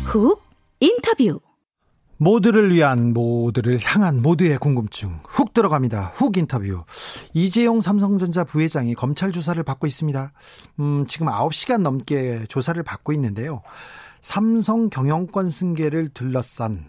[0.10, 0.42] 훅
[0.80, 1.40] 인터뷰
[2.18, 6.14] 모두를 위한 모두를 향한 모두의 궁금증 훅 들어갑니다.
[6.16, 6.84] 훅 인터뷰.
[7.36, 10.34] 이재용 삼성전자 부회장이 검찰 조사를 받고 있습니다.
[10.80, 13.62] 음, 지금 9시간 넘게 조사를 받고 있는데요.
[14.20, 16.88] 삼성 경영권 승계를 둘러싼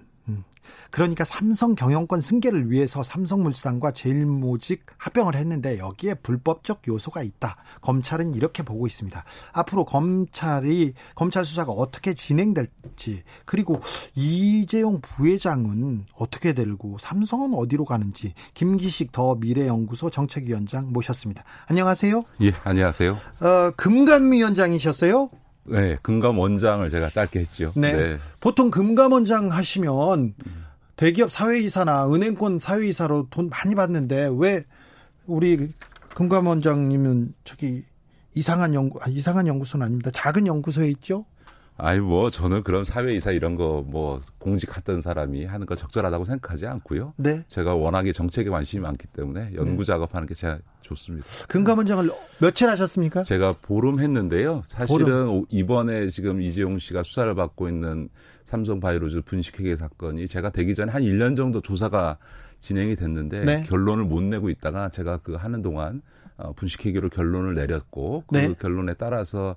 [0.91, 7.57] 그러니까 삼성 경영권 승계를 위해서 삼성물산과 제일모직 합병을 했는데 여기에 불법적 요소가 있다.
[7.81, 9.25] 검찰은 이렇게 보고 있습니다.
[9.53, 13.81] 앞으로 검찰이 검찰 수사가 어떻게 진행될지 그리고
[14.15, 21.45] 이재용 부회장은 어떻게 되고 삼성은 어디로 가는지 김기식 더 미래연구소 정책위원장 모셨습니다.
[21.69, 22.23] 안녕하세요.
[22.43, 23.13] 예, 안녕하세요.
[23.13, 25.31] 어, 금감위원장이셨어요?
[25.65, 27.73] 네, 금감 원장을 제가 짧게 했죠.
[27.77, 27.93] 네.
[27.93, 28.19] 네.
[28.41, 30.35] 보통 금감 원장 하시면
[31.01, 34.65] 대기업 사회이사나 은행권 사회이사로 돈 많이 받는데 왜
[35.27, 35.71] 우리
[36.15, 37.85] 금감 원장님은 저기
[38.35, 40.11] 이상한 연구 아, 이상한 연구소는 아닙니다.
[40.13, 41.25] 작은 연구소에 있죠?
[41.79, 47.15] 아이 뭐 저는 그런 사회이사 이런 거 뭐 공직하던 사람이 하는 거 적절하다고 생각하지 않고요.
[47.17, 47.45] 네.
[47.49, 49.85] 제가 워낙에 정책에 관심이 많기 때문에 연구 네.
[49.85, 51.27] 작업하는 게 제가 좋습니다.
[51.49, 52.11] 금감원장을
[52.41, 53.23] 며칠 하셨습니까?
[53.23, 54.61] 제가 보름 했는데요.
[54.67, 55.45] 사실은 보름.
[55.49, 58.11] 이번에 지금 이재용 씨가 수사를 받고 있는
[58.51, 62.19] 삼성 바이오로즈 분식회계 사건이 제가 되기 전에 한 1년 정도 조사가
[62.59, 63.63] 진행이 됐는데 네.
[63.63, 66.03] 결론을 못 내고 있다가 제가 그 하는 동안
[66.37, 68.53] 어, 분식회계로 결론을 내렸고 그 네.
[68.59, 69.55] 결론에 따라서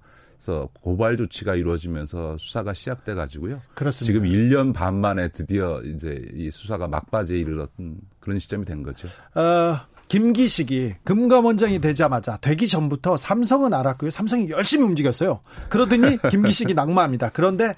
[0.82, 3.62] 고발 조치가 이루어지면서 수사가 시작돼 가지고요.
[3.74, 4.06] 그렇습니다.
[4.06, 9.08] 지금 1년 반 만에 드디어 이제 이 수사가 막바지에 이르렀던 그런 시점이 된 거죠.
[9.34, 9.80] 어,
[10.14, 14.12] 김기식이 금감원장이 되자마자 되기 전부터 삼성은 알았고요.
[14.12, 15.40] 삼성이 열심히 움직였어요.
[15.70, 17.32] 그러더니 김기식이 낙마합니다.
[17.34, 17.76] 그런데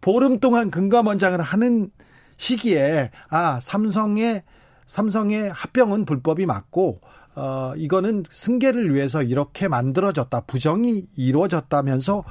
[0.00, 1.90] 보름 동안 금감원장을 하는
[2.36, 4.42] 시기에 아 삼성의
[4.86, 7.00] 삼성의 합병은 불법이 맞고
[7.36, 10.40] 어, 이거는 승계를 위해서 이렇게 만들어졌다.
[10.40, 12.24] 부정이 이루어졌다면서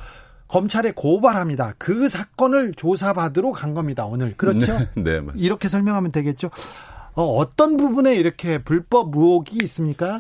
[0.49, 1.73] 검찰에 고발합니다.
[1.77, 4.06] 그 사건을 조사받으러 간 겁니다.
[4.06, 4.36] 오늘.
[4.36, 4.77] 그렇죠?
[4.77, 5.45] 네, 네 맞습니다.
[5.45, 6.49] 이렇게 설명하면 되겠죠.
[7.13, 10.19] 어, 어떤 부분에 이렇게 불법 의혹이 있습니까?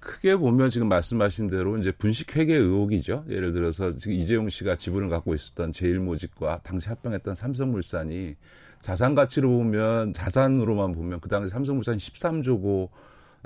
[0.00, 3.24] 크게 보면 지금 말씀하신 대로 이제 분식회계 의혹이죠.
[3.28, 8.36] 예를 들어서 지금 이재용 씨가 지분을 갖고 있었던 제일모직과 당시 합병했던 삼성물산이
[8.80, 12.90] 자산 가치로 보면 자산으로만 보면 그 당시 삼성물산이 13조고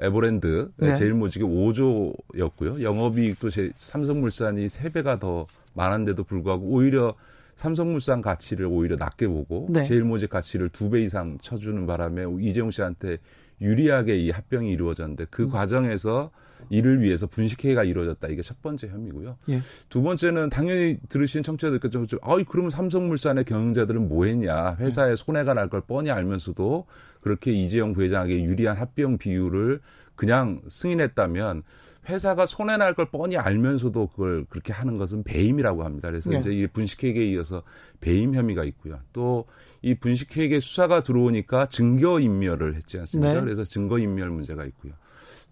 [0.01, 0.95] 에버랜드 네.
[0.95, 2.83] 제일모직이 5조였고요.
[2.83, 7.15] 영업이익도 제 삼성물산이 3배가 더 많은데도 불구하고 오히려
[7.57, 9.85] 삼성물산 가치를 오히려 낮게 보고 네.
[9.85, 13.19] 제일모직 가치를 두배 이상 쳐주는 바람에 이재용 씨한테
[13.63, 15.51] 유리하게 이 합병이 이루어졌는데 그 음.
[15.51, 16.31] 과정에서
[16.71, 18.29] 이를 위해서 분식회의가 이루어졌다.
[18.29, 19.37] 이게 첫 번째 혐의고요.
[19.51, 19.61] 예.
[19.89, 24.77] 두 번째는 당연히 들으신 청취자들께서 좀, 아이, 그러면 삼성물산의 경영자들은 뭐 했냐.
[24.77, 26.87] 회사에 손해가 날 걸 뻔히 알면서도
[27.21, 29.81] 그렇게 이재용 부회장에게 유리한 합병 비율을
[30.15, 31.63] 그냥 승인했다면
[32.09, 36.09] 회사가 손해 날 걸 뻔히 알면서도 그걸 그렇게 하는 것은 배임이라고 합니다.
[36.09, 36.39] 그래서 네.
[36.41, 37.63] 이제 이 분식회계에 이어서
[38.01, 38.99] 배임 혐의가 있고요.
[39.13, 39.47] 또
[39.85, 43.35] 이 분식회계 수사가 들어오니까 증거 인멸을 했지 않습니까?
[43.35, 43.41] 네.
[43.41, 44.93] 그래서 증거 인멸 문제가 있고요.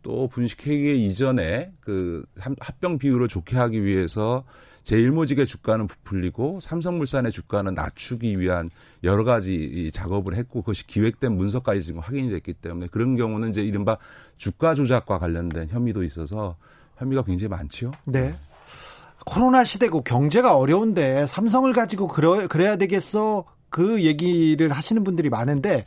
[0.03, 2.25] 또 분식회계 이전에 그
[2.59, 4.45] 합병 비율을 좋게 하기 위해서
[4.83, 8.71] 제일모직의 주가는 부풀리고 삼성물산의 주가는 낮추기 위한
[9.05, 13.99] 여러 가지 작업을 했고 그것이 기획된 문서까지 지금 확인이 됐기 때문에 그런 경우는 이제 이른바
[14.37, 16.57] 주가 조작과 관련된 혐의도 있어서
[16.97, 17.93] 혐의가 굉장히 많지요.
[18.05, 18.35] 네.
[19.27, 25.85] 코로나 시대고 경제가 어려운데 삼성을 가지고 그러, 그래야 되겠어 그 얘기를 하시는 분들이 많은데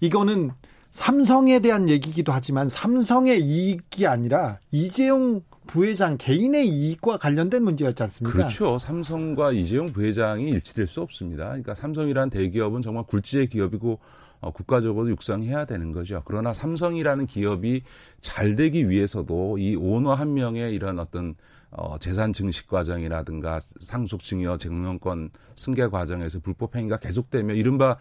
[0.00, 0.52] 이거는
[0.90, 8.36] 삼성에 대한 얘기기도 하지만 삼성의 이익이 아니라 이재용 부회장 개인의 이익과 관련된 문제였지 않습니까?
[8.36, 8.78] 그렇죠.
[8.78, 11.44] 삼성과 이재용 부회장이 일치될 수 없습니다.
[11.48, 14.00] 그러니까 삼성이란 대기업은 정말 굴지의 기업이고
[14.40, 16.22] 어, 국가적으로 육성해야 되는 거죠.
[16.24, 17.82] 그러나 삼성이라는 기업이
[18.20, 21.34] 잘 되기 위해서도 이 오너 한 명의 이런 어떤
[21.70, 27.96] 어, 재산 증식 과정이라든가 상속 증여 경영권 승계 과정에서 불법 행위가 계속되면 이른바 어,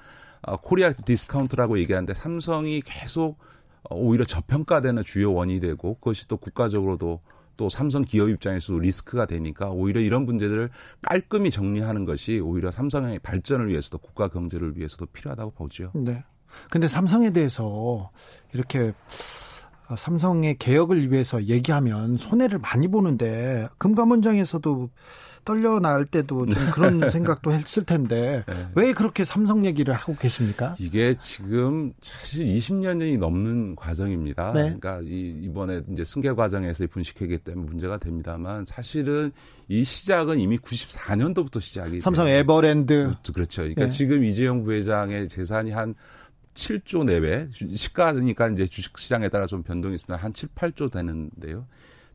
[0.61, 3.37] 코리아 디스카운트라고 얘기하는데 삼성이 계속
[3.83, 7.21] 어, 오히려 저평가되는 주요 원인이 되고 그것이 또 국가적으로도
[7.57, 10.69] 또 삼성 기업 입장에서도 리스크가 되니까 오히려 이런 문제들을
[11.01, 15.91] 깔끔히 정리하는 것이 오히려 삼성의 발전을 위해서도 국가 경제를 위해서도 필요하다고 보죠.
[15.95, 16.23] 네.
[16.69, 18.11] 근데 삼성에 대해서
[18.53, 18.93] 이렇게
[19.95, 24.89] 삼성의 개혁을 위해서 얘기하면 손해를 많이 보는데 금감원장에서도
[25.47, 28.67] 떨려 나올 때도 좀 그런 생각도 했을 텐데 네.
[28.75, 30.75] 왜 그렇게 삼성 얘기를 하고 계십니까?
[30.77, 34.51] 이게 지금 사실 20년이 넘는 과정입니다.
[34.51, 34.63] 네.
[34.63, 39.31] 그러니까 이, 이번에 이제 승계 과정에서 분식회계 때문에 문제가 됩니다만 사실은
[39.69, 43.61] 이 시작은 이미 94년도부터 시작이 삼성 에버랜드 그렇죠.
[43.61, 43.89] 그러니까 네.
[43.89, 45.95] 지금 이재용 부회장의 재산이 한
[46.55, 50.21] 7조 내외 시가니까 이제 주식 시장에 따라 좀 변동이 있습니다.
[50.21, 51.67] 한 7, 8조 되는데요.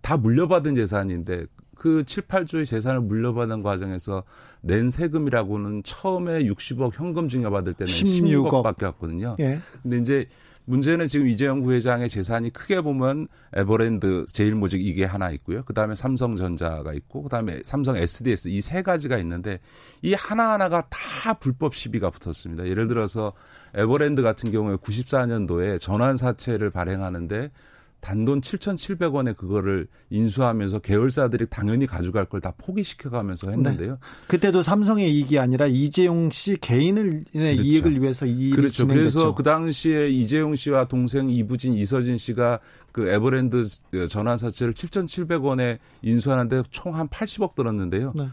[0.03, 1.47] 다 물려받은 재산인데
[1.83, 4.23] 그 7, 8조의 재산을 물려받은 과정에서
[4.61, 8.62] 낸 세금이라고는 처음에 60억 현금 증여받을 때는 16억.
[8.62, 9.35] 밖에 없거든요.
[9.40, 9.59] 예.
[9.83, 10.27] 근데 이제
[10.66, 15.64] 문제는 지금 이재용 부회장의 재산이 크게 보면 에버랜드 제일모직 이게 하나 있고요.
[15.64, 19.59] 그다음에 삼성전자가 있고 그다음에 삼성 SDS 이 세 가지가 있는데
[20.03, 22.68] 이 하나하나가 다 불법 시비가 붙었습니다.
[22.68, 23.33] 예를 들어서
[23.75, 27.51] 에버랜드 같은 경우에 94년도에 전환 사채를 발행하는데
[28.03, 33.93] 단돈 7,700원에 그거를 인수하면서 계열사들이 당연히 가져갈 걸 다 포기시켜가면서 했는데요.
[33.93, 33.99] 네.
[34.27, 37.62] 그때도 삼성의 이익이 아니라 이재용 씨 개인의 그렇죠.
[37.62, 38.88] 이익을 위해서 이 그렇죠.
[38.88, 42.59] 그래서 그 당시에 이재용 씨와 동생 이부진, 이서진 씨가
[42.91, 43.65] 그 에버랜드
[44.09, 48.12] 전환사채를 7,700원에 인수하는데 총 한 80억 들었는데요.
[48.17, 48.27] 네.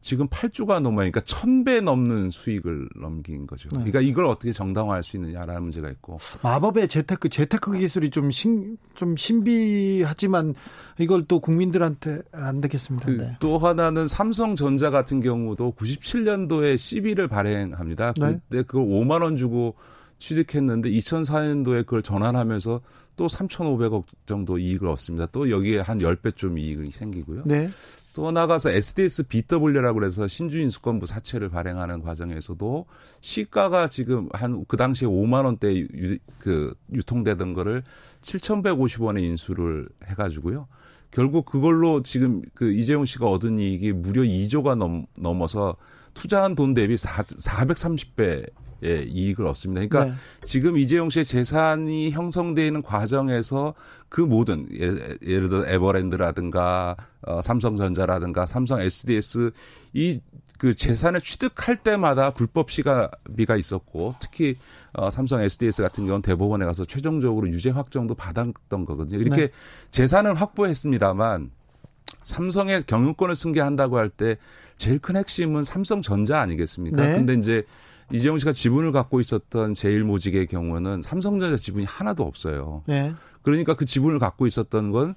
[0.00, 3.68] 지금 8조가 넘어니까 1000배 넘는 수익을 넘긴 거죠.
[3.70, 3.78] 네.
[3.78, 6.18] 그러니까 이걸 어떻게 정당화할 수 있느냐라는 문제가 있고.
[6.42, 10.54] 마법의 재테크, 재테크 기술이 좀 신, 좀 신비하지만
[10.98, 13.06] 이걸 또 국민들한테 안 되겠습니다.
[13.06, 13.36] 그 네.
[13.40, 18.12] 또 하나는 삼성전자 같은 경우도 97년도에 CB를 발행합니다.
[18.16, 18.38] 네.
[18.48, 19.74] 그때 그걸 5만 원 주고
[20.18, 22.80] 취득했는데 2004년도에 그걸 전환하면서
[23.16, 25.26] 또 3,500억 정도 이익을 얻습니다.
[25.32, 27.42] 또 여기에 한 10배 좀 이익이 생기고요.
[27.44, 27.68] 네.
[28.16, 32.86] 또 나가서 SDS BW라고 해서 신주인 수권부 사채를 발행하는 과정에서도
[33.20, 37.82] 시가가 지금 한 그 당시에 5만 원대 유, 그 유통되던 거를
[38.22, 40.66] 7,150원에 인수를 해 가지고요.
[41.10, 45.76] 결국 그걸로 지금 그 이재용 씨가 얻은 이익이 무려 2조가 넘, 넘어서
[46.14, 48.48] 투자한 돈 대비 4, 430배
[48.84, 49.86] 예, 이익을 얻습니다.
[49.86, 50.20] 그러니까 네.
[50.44, 53.74] 지금 이재용 씨의 재산이 형성되는 과정에서
[54.08, 54.86] 그 모든 예,
[55.22, 59.50] 예를 들어 에버랜드라든가 어, 삼성전자라든가 삼성 SDS
[59.94, 60.20] 이
[60.58, 64.56] 그 재산을 취득할 때마다 불법 시가비가 있었고 특히
[64.92, 69.20] 어, 삼성 SDS 같은 경우는 대법원에 가서 최종적으로 유죄 확정도 받았던 거거든요.
[69.20, 69.52] 이렇게 네.
[69.90, 71.50] 재산을 확보했습니다만
[72.22, 74.36] 삼성의 경영권을 승계한다고 할 때
[74.76, 77.02] 제일 큰 핵심은 삼성전자 아니겠습니까?
[77.02, 77.12] 네.
[77.14, 77.64] 근데 이제
[78.12, 82.82] 이재용 씨가 지분을 갖고 있었던 제일 모직의 경우는 삼성전자 지분이 하나도 없어요.
[82.86, 83.12] 네.
[83.42, 85.14] 그러니까 그 지분을 갖고 있었던 건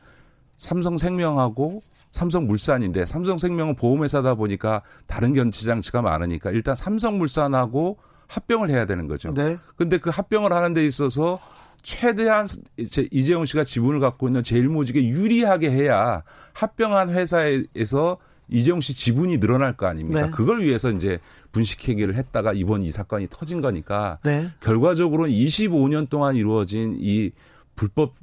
[0.58, 7.97] 삼성생명하고 삼성물산인데 삼성생명은 보험회사다 보니까 다른 견치장치가 많으니까 일단 삼성물산하고
[8.28, 9.32] 합병을 해야 되는 거죠.
[9.32, 9.58] 네.
[9.75, 11.39] 근데 그 합병을 하는 데 있어서
[11.82, 12.45] 최대한
[12.78, 16.23] 이재용 씨가 지분을 갖고 있는 제일모직에 유리하게 해야
[16.54, 18.17] 합병한 회사에서
[18.49, 20.23] 이재용 씨 지분이 늘어날 거 아닙니까?
[20.23, 20.31] 네.
[20.31, 21.19] 그걸 위해서 이제
[21.51, 24.49] 분식회계를 했다가 이번 이 사건이 터진 거니까 네.
[24.62, 27.31] 결과적으로는 25년 동안 이루어진 이
[27.75, 28.15] 불법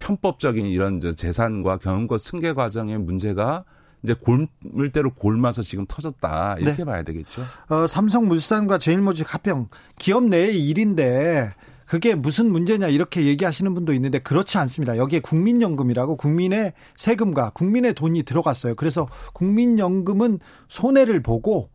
[0.00, 3.64] 편법적인 이런 재산과 경영권 승계 과정의 문제가
[4.02, 6.84] 이제 골물대로 골마서 지금 터졌다 이렇게 네.
[6.84, 7.42] 봐야 되겠죠.
[7.68, 11.54] 어, 삼성물산과 제일모직 합병 기업 내의 일인데
[11.92, 14.96] 그게 무슨 문제냐 이렇게 얘기하시는 분도 있는데 그렇지 않습니다.
[14.96, 18.76] 여기에 국민연금이라고 국민의 세금과 국민의 돈이 들어갔어요.
[18.76, 20.38] 그래서 국민연금은
[20.70, 21.68] 손해를 보고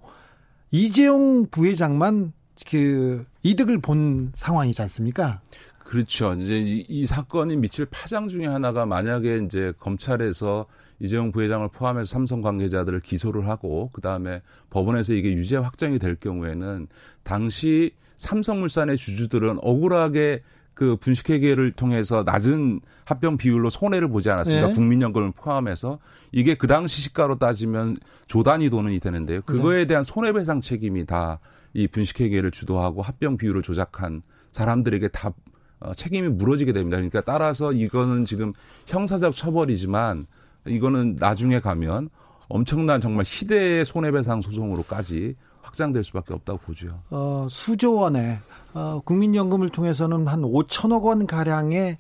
[0.71, 2.33] 이재용 부회장만
[2.67, 5.39] 그 이득을 본 상황이지 않습니까?
[5.77, 6.33] 그렇죠.
[6.33, 10.65] 이제 이, 이, 사건이 미칠 파장 중에 하나가 만약에 이제 검찰에서
[10.99, 16.87] 이재용 부회장을 포함해서 삼성 관계자들을 기소를 하고 그 다음에 법원에서 이게 유죄 확정이 될 경우에는
[17.21, 20.41] 당시 삼성물산의 주주들은 억울하게
[20.73, 24.67] 그 분식회계를 통해서 낮은 합병 비율로 손해를 보지 않았습니까?
[24.67, 24.73] 네.
[24.73, 25.97] 국민연금을 포함해서
[26.31, 29.41] 이게 그 당시 시가로 따지면 조단위 돈이 되는데요.
[29.41, 31.39] 그거에 대한 손해배상 책임이 다
[31.77, 35.31] 이 분식회계를 주도하고 합병 비율을 조작한 사람들에게 다
[35.79, 36.97] 어, 책임이 물어지게 됩니다.
[36.97, 38.51] 그러니까 따라서 이거는 지금
[38.87, 40.25] 형사적 처벌이지만
[40.65, 42.09] 이거는 나중에 가면
[42.49, 45.35] 엄청난 정말 희대의 손해배상 소송으로까지
[45.67, 47.01] 확장될 수밖에 없다고 보죠.
[47.11, 48.39] 어, 수조 원의
[48.73, 51.97] 어, 국민연금을 통해서는 한 5천억 원 가량의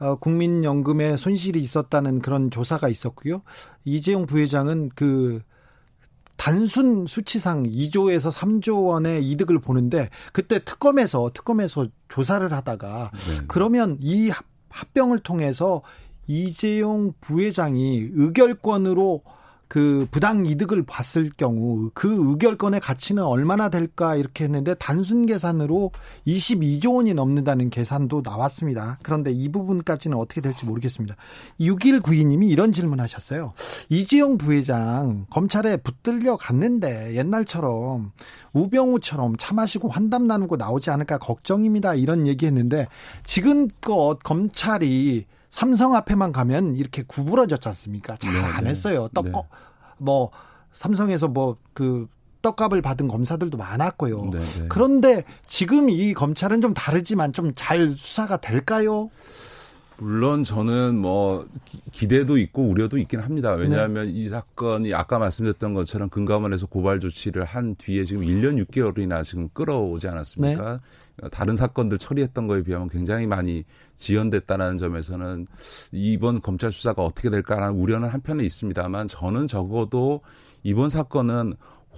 [0.00, 3.42] 어, 국민연금에 손실이 있었다는 그런 조사가 있었고요.
[3.84, 5.40] 이재용 부회장은 그
[6.36, 13.44] 단순 수치상 2조에서 3조 원의 이득을 보는데 그때 특검에서 특검에서 조사를 하다가 네.
[13.46, 14.30] 그러면 이
[14.70, 15.82] 합병을 통해서
[16.26, 19.22] 이재용 부회장이 의결권으로
[19.70, 25.92] 그 부당 이득을 봤을 경우 그 의결권의 가치는 얼마나 될까 이렇게 했는데 단순 계산으로
[26.26, 28.98] 22조 원이 넘는다는 계산도 나왔습니다.
[29.04, 31.14] 그런데 이 부분까지는 어떻게 될지 모르겠습니다.
[31.60, 33.52] 6192님이 이런 질문 하셨어요.
[33.90, 38.10] 이지영 부회장 검찰에 붙들려 갔는데 옛날처럼
[38.52, 41.94] 우병우처럼 차 마시고 환담 나누고 나오지 않을까 걱정입니다.
[41.94, 42.88] 이런 얘기 했는데
[43.22, 48.16] 지금껏 검찰이 삼성 앞에만 가면 이렇게 구부러졌지 않습니까?
[48.16, 48.70] 잘안 네, 네.
[48.70, 49.08] 했어요.
[49.12, 49.32] 떡, 네.
[49.98, 50.30] 뭐,
[50.72, 52.08] 삼성에서 뭐, 그,
[52.42, 54.30] 떡값을 받은 검사들도 많았고요.
[54.30, 54.44] 네네.
[54.44, 54.66] 네.
[54.70, 59.10] 그런데 지금 이 검찰은 좀 다르지만 좀 잘 수사가 될까요?
[59.98, 61.46] 물론 저는 뭐
[61.92, 63.52] 기대도 있고 우려도 있긴 합니다.
[63.52, 64.12] 왜냐하면 네.
[64.12, 70.08] 이 사건이 아까 말씀드렸던 것처럼 금감원에서 고발 조치를 한 뒤에 지금 1년 6개월이나 지금 끌어오지
[70.08, 70.72] 않았습니까?
[70.72, 70.78] 네.
[71.30, 73.64] 다른 사건들 처리했던 거에 비하면 굉장히 많이
[73.96, 75.46] 지연됐다는 점에서는
[75.92, 80.20] 이번 검찰 수사가 어떻게 될까라는 우려는 한편에 있습니다만 저는 적어도
[80.62, 81.54] 이번 사건은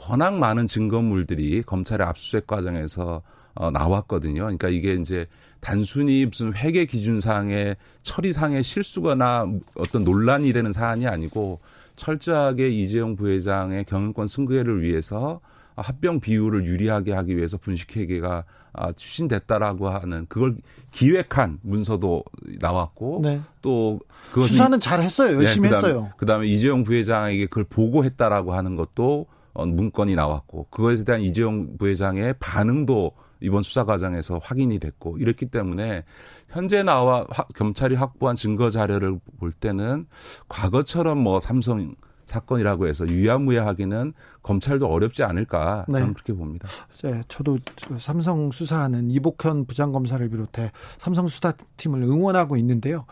[0.09, 3.23] 워낙 많은 증거물들이 검찰의 압수수색 과정에서
[3.55, 4.43] 어, 나왔거든요.
[4.43, 5.27] 그러니까 이게 이제
[5.61, 11.61] 단순히 무슨 회계 기준상의 처리상의 실수거나 어떤 논란이 되는 사안이 아니고
[11.97, 15.41] 철저하게 이재용 부회장의 경영권 승계를 위해서
[15.77, 20.57] 합병 비율을 유리하게 하기 위해서 분식회계가 아, 추진됐다라고 하는 그걸
[20.91, 22.25] 기획한 문서도
[22.61, 23.41] 나왔고 네.
[23.61, 25.37] 또 그것 수사는 잘 했어요.
[25.37, 26.11] 열심히 네, 그다음에, 했어요.
[26.17, 33.13] 그다음에 이재용 부회장에게 그걸 보고했다라고 하는 것도 어, 문건이 나왔고 그것에 대한 이재용 부회장의 반응도
[33.41, 36.05] 이번 수사 과정에서 확인이 됐고 이렇기 때문에
[36.49, 40.07] 현재 나와 검찰이 확보한 증거 자료를 볼 때는
[40.49, 41.95] 과거처럼 뭐 삼성
[42.33, 46.13] 사건이라고 해서 유야무야하기는 검찰도 어렵지 않을까 저는 네.
[46.13, 46.69] 그렇게 봅니다.
[47.03, 47.59] 네, 저도
[48.01, 53.05] 삼성 수사하는 이복현 부장검사를 비롯해 삼성 수사팀을 응원하고 있는데요.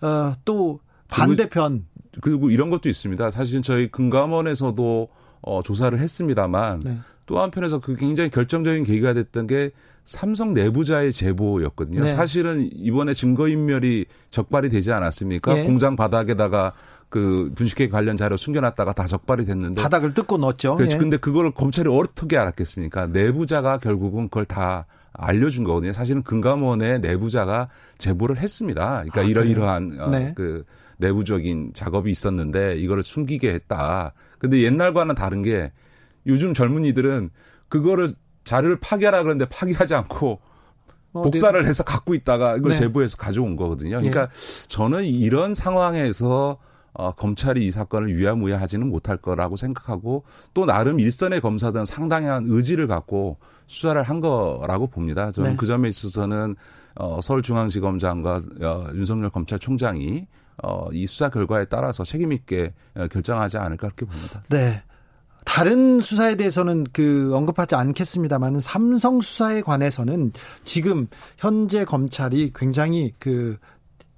[0.00, 3.30] 어, 또 반대편 그리고, 그리고 이런 것도 있습니다.
[3.30, 5.08] 사실 저희 금감원에서도
[5.42, 6.98] 어, 조사를 했습니다만 네.
[7.26, 9.70] 또 한편에서 그 굉장히 결정적인 계기가 됐던 게
[10.04, 12.02] 삼성 내부자의 제보였거든요.
[12.02, 12.08] 네.
[12.08, 15.54] 사실은 이번에 증거인멸이 적발이 되지 않았습니까?
[15.54, 15.64] 네.
[15.64, 16.72] 공장 바닥에다가
[17.10, 20.76] 그 분식회 관련 자료 숨겨놨다가 다 적발이 됐는데 바닥을 뜯고 넣었죠.
[20.76, 20.94] 그렇죠.
[20.94, 20.98] 예.
[20.98, 23.08] 근데 그걸 검찰이 어떻게 알았겠습니까?
[23.08, 25.92] 내부자가 결국은 그걸 다 알려준 거거든요.
[25.92, 27.68] 사실은 금감원의 내부자가
[27.98, 29.02] 제보를 했습니다.
[29.02, 30.32] 그러니까 아, 이러이러한 어, 네.
[30.36, 30.64] 그
[30.98, 34.12] 내부적인 작업이 있었는데 이거를 숨기게 했다.
[34.38, 35.72] 근데 옛날과는 다른 게
[36.26, 37.30] 요즘 젊은이들은
[37.68, 38.08] 그거를
[38.44, 40.40] 자료를 파괴하라 그러는데 파괴하지 않고
[41.12, 41.68] 어, 복사를 네.
[41.68, 42.76] 해서 갖고 있다가 이걸 네.
[42.76, 43.96] 제보해서 가져온 거거든요.
[43.96, 44.66] 그러니까 네.
[44.68, 46.58] 저는 이런 상황에서
[46.92, 50.24] 어, 검찰이 이 사건을 유야무야하지는 못할 거라고 생각하고
[50.54, 55.30] 또 나름 일선의 검사들은 상당한 의지를 갖고 수사를 한 거라고 봅니다.
[55.30, 55.56] 저는 네.
[55.56, 56.56] 그 점에 있어서는
[56.96, 60.26] 어, 서울중앙지검장과 어, 윤석열 검찰총장이
[60.62, 64.42] 어, 이 수사 결과에 따라서 책임 있게 어, 결정하지 않을까 그렇게 봅니다.
[64.50, 64.82] 네.
[65.44, 70.32] 다른 수사에 대해서는 그 언급하지 않겠습니다만 삼성 수사에 관해서는
[70.64, 71.06] 지금
[71.38, 73.56] 현재 검찰이 굉장히 그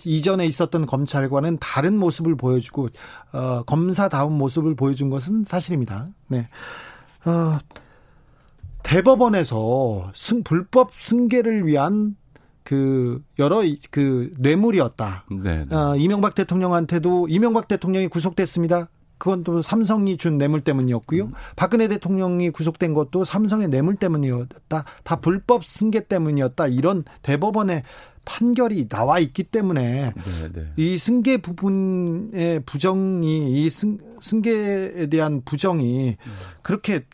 [0.07, 2.89] 이전에 있었던 검찰과는 다른 모습을 보여주고
[3.33, 6.09] 어, 검사다운 모습을 보여준 것은 사실입니다.
[6.29, 6.49] 네.
[7.25, 7.59] 어,
[8.83, 12.17] 대법원에서 승, 불법 승계를 위한
[12.65, 15.25] 그 여러 그 뇌물이었다.
[15.43, 15.75] 네, 네.
[15.75, 18.89] 어, 이명박 대통령한테도 이명박 대통령이 구속됐습니다.
[19.23, 21.27] 그건 또 삼성이 준 뇌물 때문이었고요.
[21.27, 21.33] 음.
[21.55, 24.85] 박근혜 대통령이 구속된 것도 삼성의 뇌물 때문이었다.
[25.05, 26.67] 다 불법 승계 때문이었다.
[26.67, 27.83] 이런 대법원의
[28.25, 30.73] 판결이 나와 있기 때문에 네, 네.
[30.75, 36.33] 이 승계 부분의 부정이 이 승, 승계에 대한 부정이 음.
[36.63, 37.05] 그렇게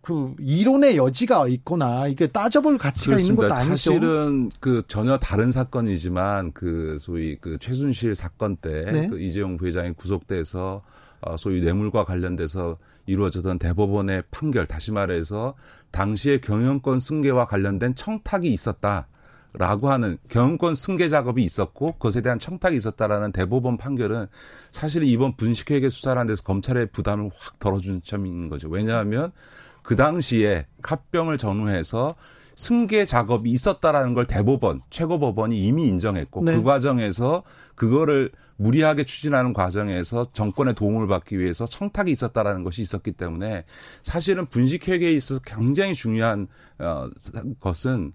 [0.00, 3.44] 그 이론의 여지가 있거나 이게 따져볼 가치가 그렇습니다.
[3.44, 3.76] 있는 것도 아니죠.
[3.76, 9.06] 사실은 그 전혀 다른 사건이지만 그 소위 그 최순실 사건 때그 네.
[9.06, 11.05] 그 이재용 부회장이 구속돼서 어,
[11.38, 15.54] 소위 뇌물과 관련돼서 이루어졌던 대법원의 판결 다시 말해서
[15.90, 19.08] 당시에 경영권 승계와 관련된 청탁이 있었다.
[19.58, 24.26] 라고 하는 경영권 승계 작업이 있었고 그것에 대한 청탁이 있었다라는 대법원 판결은
[24.70, 28.68] 사실 이번 분식회계 수사라는 데서 검찰의 부담을 확 덜어준 있는 거죠.
[28.68, 29.32] 왜냐하면
[29.82, 32.16] 그 당시에 합병을 전후해서
[32.56, 36.56] 승계 작업이 있었다라는 걸 대법원 최고법원이 이미 인정했고 네.
[36.56, 37.42] 그 과정에서
[37.74, 43.64] 그거를 무리하게 추진하는 과정에서 정권의 도움을 받기 위해서 청탁이 있었다라는 것이 있었기 때문에
[44.02, 47.08] 사실은 분식회계에 있어서 굉장히 중요한 어
[47.60, 48.12] 것은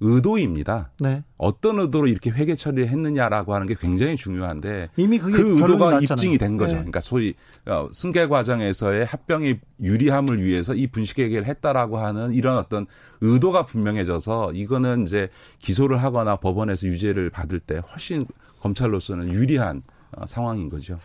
[0.00, 0.90] 의도입니다.
[0.98, 1.22] 네.
[1.36, 6.00] 어떤 의도로 이렇게 회계 처리를 했느냐라고 하는 게 굉장히 중요한데 이미 그게 그 의도가 났잖아요.
[6.02, 6.72] 입증이 된 거죠.
[6.72, 6.78] 네.
[6.78, 7.34] 그러니까 소위
[7.66, 12.86] 어, 승계 과정에서의 합병의 유리함을 위해서 이 분식회계를 했다라고 하는 이런 어떤
[13.20, 18.26] 의도가 분명해져서 이거는 이제 기소를 하거나 법원에서 유죄를 받을 때 훨씬
[18.60, 19.82] 검찰로서는 유리한
[20.12, 20.98] 어, 상황인 거죠.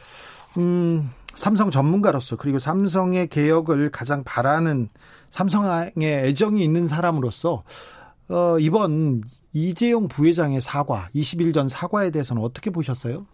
[0.57, 4.89] 음, 삼성 전문가로서 그리고 삼성의 개혁을 가장 바라는
[5.29, 7.63] 삼성에 애정이 있는 사람으로서
[8.27, 13.25] 어, 이번 이재용 부회장의 사과, 20일 전 사과에 대해서는 어떻게 보셨어요?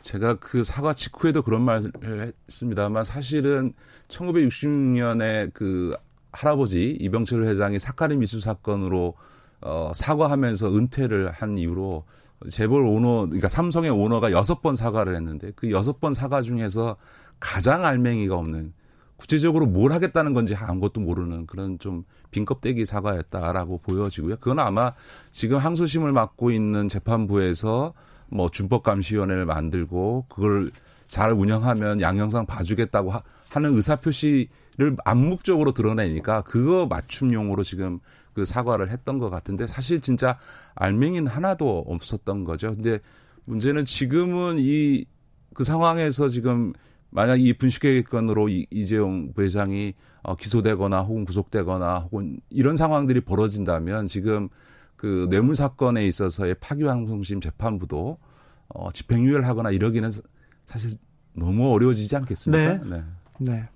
[0.00, 3.72] 제가 그 사과 직후에도 그런 말을 했습니다만 사실은
[4.08, 5.92] 1960년에 그
[6.32, 9.14] 할아버지 이병철 회장이 사카리 미수 사건으로
[9.60, 12.04] 어, 사과하면서 은퇴를 한 이후로
[12.50, 16.96] 재벌 오너, 그러니까 삼성의 오너가 여섯 번 사과를 했는데 그 여섯 번 사과 중에서
[17.40, 18.72] 가장 알맹이가 없는
[19.18, 24.36] 구체적으로 뭘 하겠다는 건지 아무것도 모르는 그런 좀 빈껍데기 사과였다라고 보여지고요.
[24.36, 24.92] 그건 아마
[25.32, 27.94] 지금 항소심을 맡고 있는 재판부에서
[28.28, 30.70] 뭐 준법감시위원회를 만들고 그걸
[31.08, 33.22] 잘 운영하면 양형상 봐주겠다고 하,
[33.60, 37.98] 는 의사표시를 암묵적으로 드러내니까 그거 맞춤용으로 지금
[38.34, 40.38] 그 사과를 했던 것 같은데 사실 진짜
[40.74, 42.72] 알맹이는 하나도 없었던 거죠.
[42.72, 43.00] 근데
[43.46, 45.06] 문제는 지금은 이
[45.58, 46.72] 그 상황에서 지금
[47.10, 54.48] 만약 이 분식회계건으로 이재용 부회장이 어, 기소되거나 혹은 구속되거나 혹은 이런 상황들이 벌어진다면 지금
[54.96, 58.18] 그 뇌물 사건에 있어서의 파기환송심 재판부도
[58.68, 60.10] 어, 집행유예를 하거나 이러기는
[60.66, 60.90] 사실
[61.32, 62.78] 너무 어려워지지 않겠습니까?
[62.78, 62.96] 네.
[62.96, 63.02] 네.
[63.38, 63.68] 네.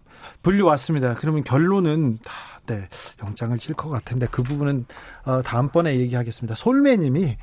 [0.43, 1.15] 분류 왔습니다.
[1.15, 2.33] 그러면 결론은 다,
[2.67, 2.89] 네,
[3.25, 4.85] 영장을 칠 것 같은데 그 부분은
[5.25, 6.55] 어, 다음번에 얘기하겠습니다.
[6.55, 7.37] 솔매님이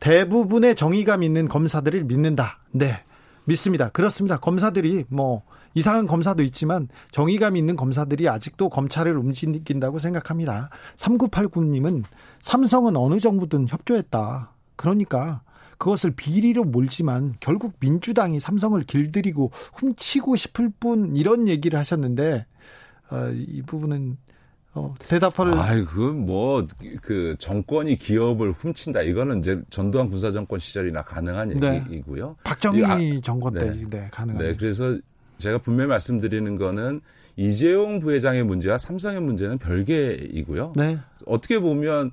[0.00, 2.58] 대부분의 정의감 있는 검사들을 믿는다.
[2.72, 3.02] 네.
[3.44, 3.88] 믿습니다.
[3.90, 4.38] 그렇습니다.
[4.38, 5.42] 검사들이 뭐
[5.74, 10.70] 이상한 검사도 있지만 정의감 있는 검사들이 아직도 검찰을 움직인다고 생각합니다.
[10.96, 12.04] 3989님은
[12.40, 14.52] 삼성은 어느 정부든 협조했다.
[14.76, 15.42] 그러니까
[15.78, 22.46] 그것을 비리로 몰지만 결국 민주당이 삼성을 길들이고 훔치고 싶을 뿐 이런 얘기를 하셨는데
[23.10, 24.18] 어, 이 부분은
[24.74, 25.52] 어, 대답을.
[25.54, 26.66] 아이, 그, 뭐,
[27.02, 29.02] 그, 정권이 기업을 훔친다.
[29.02, 31.84] 이거는 이제 전두환 군사정권 시절이나 가능한 네.
[31.90, 32.36] 얘기고요.
[32.44, 34.44] 박정희 아, 정권 때, 네, 네 가능한.
[34.44, 34.96] 네, 그래서
[35.38, 37.00] 제가 분명히 말씀드리는 거는
[37.36, 40.74] 이재용 부회장의 문제와 삼성의 문제는 별개이고요.
[40.76, 40.98] 네.
[41.26, 42.12] 어떻게 보면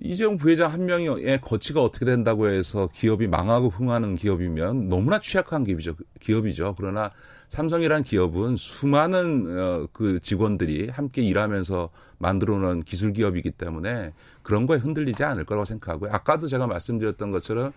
[0.00, 5.94] 이재용 부회장 한 명의 거치가 어떻게 된다고 해서 기업이 망하고 흥하는 기업이면 너무나 취약한 기업이죠.
[6.20, 6.74] 기업이죠.
[6.76, 7.12] 그러나
[7.54, 11.88] 삼성이란 기업은 수많은 어, 그 직원들이 함께 일하면서
[12.18, 16.10] 만들어 놓은 기술 기업이기 때문에 그런 거에 흔들리지 않을 거라고 생각하고요.
[16.12, 17.72] 아까도 제가 말씀드렸던 것처럼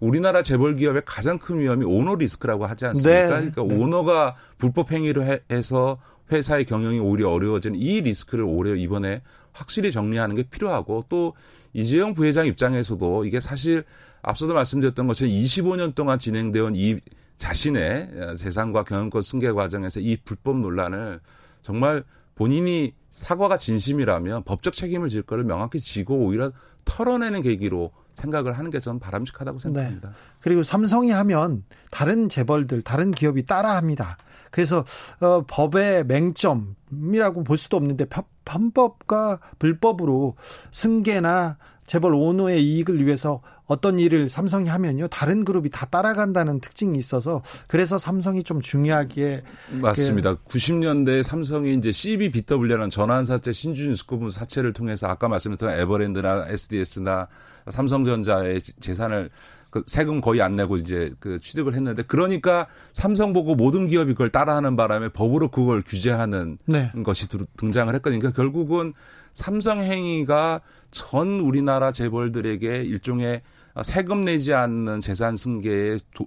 [0.00, 3.20] 우리나라 재벌 기업의 가장 큰 위험이 오너 리스크라고 하지 않습니까?
[3.20, 3.28] 네.
[3.28, 3.76] 그러니까 네.
[3.76, 5.98] 오너가 불법 행위를 해서
[6.32, 9.22] 회사의 경영이 오히려 어려워지는 이 리스크를 올해 이번에
[9.52, 11.34] 확실히 정리하는 게 필요하고 또
[11.72, 13.84] 이재용 부회장 입장에서도 이게 사실
[14.22, 16.98] 앞서도 말씀드렸던 것처럼 25년 동안 진행되어 온 이
[17.40, 21.20] 자신의 재산과 경영권 승계 과정에서 이 불법 논란을
[21.62, 26.52] 정말 본인이 사과가 진심이라면 법적 책임을 질 거를 명확히 지고 오히려
[26.84, 29.62] 털어내는 계기로 생각을 하는 게 저는 바람직하다고 네.
[29.62, 30.08] 생각합니다.
[30.10, 30.14] 네.
[30.40, 34.18] 그리고 삼성이 하면 다른 재벌들, 다른 기업이 따라합니다.
[34.50, 34.84] 그래서
[35.20, 38.04] 어, 법의 맹점이라고 볼 수도 없는데
[38.44, 40.36] 편법과 불법으로
[40.72, 41.56] 승계나
[41.90, 47.98] 재벌 오너의 이익을 위해서 어떤 일을 삼성이 하면요 다른 그룹이 다 따라간다는 특징이 있어서 그래서
[47.98, 50.34] 삼성이 좀 중요하게 맞습니다.
[50.34, 57.26] 그 90년대 삼성이 이제 CBBW라는 전환사채 스코브 사채를 통해서 아까 말씀드렸던 에버랜드나 SDS나
[57.68, 59.28] 삼성전자의 재산을
[59.70, 64.28] 그 세금 거의 안 내고 이제 그 취득을 했는데 그러니까 삼성 보고 모든 기업이 그걸
[64.28, 66.92] 따라하는 바람에 법으로 그걸 규제하는 네.
[67.04, 68.18] 것이 등장을 했거든요.
[68.18, 68.92] 그러니까 결국은
[69.32, 70.60] 삼성 행위가
[70.90, 73.42] 전 우리나라 재벌들에게 일종의
[73.82, 76.26] 세금 내지 않는 재산 승계의 도,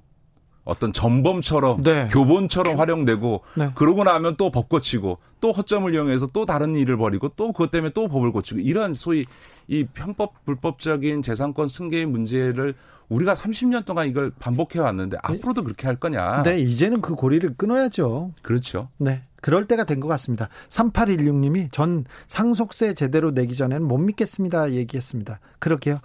[0.66, 2.08] 어떤 전범처럼 네.
[2.12, 3.72] 교본처럼 활용되고 네.
[3.76, 7.92] 그러고 나면 또 법 고치고 또 허점을 이용해서 또 다른 일을 벌이고 또 그것 때문에
[7.94, 9.26] 또 법을 고치고 이런 소위
[9.68, 12.76] 이 편법 불법적인 재산권 승계의 문제를
[13.10, 15.22] 우리가 30년 동안 이걸 반복해 왔는데 네.
[15.24, 16.44] 앞으로도 그렇게 할 거냐?
[16.44, 18.32] 네, 이제는 그 고리를 끊어야죠.
[18.42, 18.90] 그렇죠.
[18.98, 19.24] 네.
[19.44, 20.48] 그럴 때가 된 것 같습니다.
[20.70, 24.72] 3816님이 전 상속세 제대로 내기 전에는 못 믿겠습니다.
[24.72, 25.40] 얘기했습니다.
[25.60, 26.00] 그렇게요.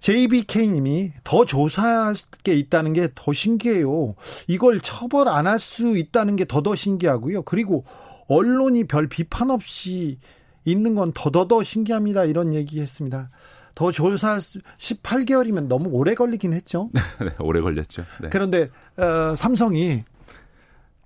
[0.00, 4.14] JBK님이 더 조사할 게 있다는 게 더 신기해요.
[4.48, 7.42] 이걸 처벌 안 할 수 있다는 게 더더 신기하고요.
[7.42, 7.84] 그리고
[8.28, 10.18] 언론이 별 비판 없이
[10.64, 12.24] 있는 건 더더더 신기합니다.
[12.24, 13.30] 이런 얘기 했습니다.
[13.74, 16.90] 더 조사 18개월이면 너무 오래 걸리긴 했죠.
[17.20, 18.04] 네, 오래 걸렸죠.
[18.22, 18.28] 네.
[18.30, 20.04] 그런데 어, 삼성이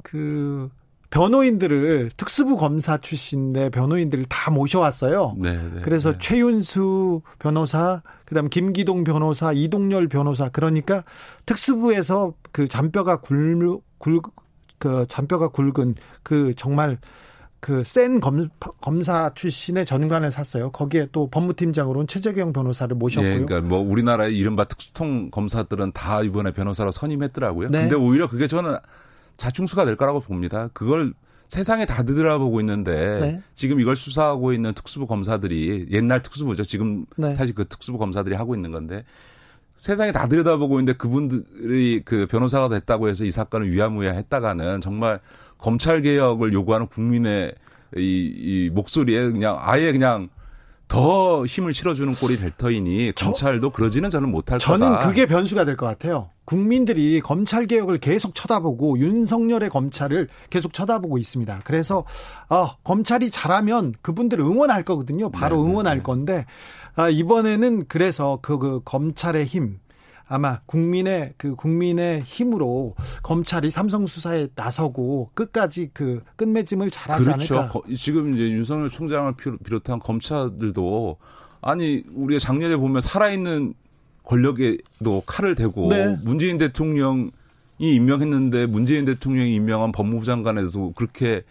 [0.03, 0.70] 그
[1.13, 5.37] 변호인들을 특수부 검사 출신의 변호인들을 다 모셔왔어요.
[5.39, 6.19] 네, 네, 그래서 네.
[6.19, 11.05] 최윤수 변호사, 그다음 김기동 변호사, 이동열 변호사 그러니까
[11.45, 14.35] 특수부에서 그 잔뼈가 굵, 굵,
[14.79, 16.99] 그 잔뼈가 굵은 그 정말
[17.61, 18.19] 그센
[18.81, 20.71] 검사 출신의 전관을 샀어요.
[20.71, 23.31] 거기에 또 법무팀장으로는 최재경 변호사를 모셨고요.
[23.31, 27.69] 예, 그러니까 뭐 우리나라의 이른바 특수통 검사들은 다 이번에 변호사로 선임했더라고요.
[27.69, 27.83] 네.
[27.83, 28.77] 근데 오히려 그게 저는
[29.43, 30.68] 자충수가 될 거라고 봅니다.
[30.72, 31.14] 그걸
[31.49, 33.43] 세상에 다 들여다보고 있는데 네.
[33.55, 36.62] 지금 이걸 수사하고 있는 특수부 검사들이 옛날 특수부죠.
[36.62, 37.34] 지금 네.
[37.34, 39.05] 사실 그 특수부 검사들이 하고 있는 건데
[39.76, 45.18] 세상에 다 들여다보고 있는데 그분들이 그 변호사가 됐다고 해서 이 사건을 위야무야 했다가는 정말
[45.59, 47.53] 검찰 개혁을 요구하는 국민의
[47.97, 50.28] 이, 이 목소리에 그냥 아예 그냥
[50.93, 54.99] 더 힘을 실어주는 꼴이 될 터이니 검찰도 그러지는 저는 못할 저는 거다.
[55.01, 56.28] 저는 그게 변수가 될 것 같아요.
[56.45, 61.62] 국민들이 검찰 개혁을 계속 쳐다보고 윤석열의 검찰을 계속 쳐다보고 있습니다.
[61.64, 62.05] 그래서
[62.51, 65.30] 어, 검찰이 잘하면 그분들을 응원할 거거든요.
[65.30, 66.03] 바로 네, 네 응원할 네.
[66.03, 66.47] 건데
[66.95, 69.78] 아, 이번에는 그래서 그, 그 검찰의 힘
[70.33, 77.59] 아마 국민의 그 국민의 힘으로 검찰이 삼성 수사에 나서고 끝까지 그 끝맺음을 잘하지 그렇죠.
[77.59, 77.80] 않을까.
[77.95, 81.18] 지금 이제 윤석열 총장을 비롯한 검찰들도
[81.61, 83.74] 아니 우리가 작년에 보면 살아있는
[84.24, 86.16] 권력에도 칼을 대고 네.
[86.22, 87.30] 문재인 대통령이
[87.78, 91.43] 임명했는데 문재인 대통령이 임명한 법무부 장관에도 그렇게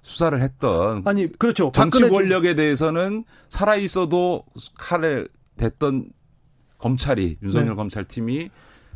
[0.00, 4.44] 수사를 했던 아니 그렇죠 정치 권력에 대해서는 살아 있어도
[4.78, 5.28] 칼을
[5.58, 6.10] 댔던
[6.80, 7.74] 검찰이 윤석열 네.
[7.74, 8.50] 검찰팀이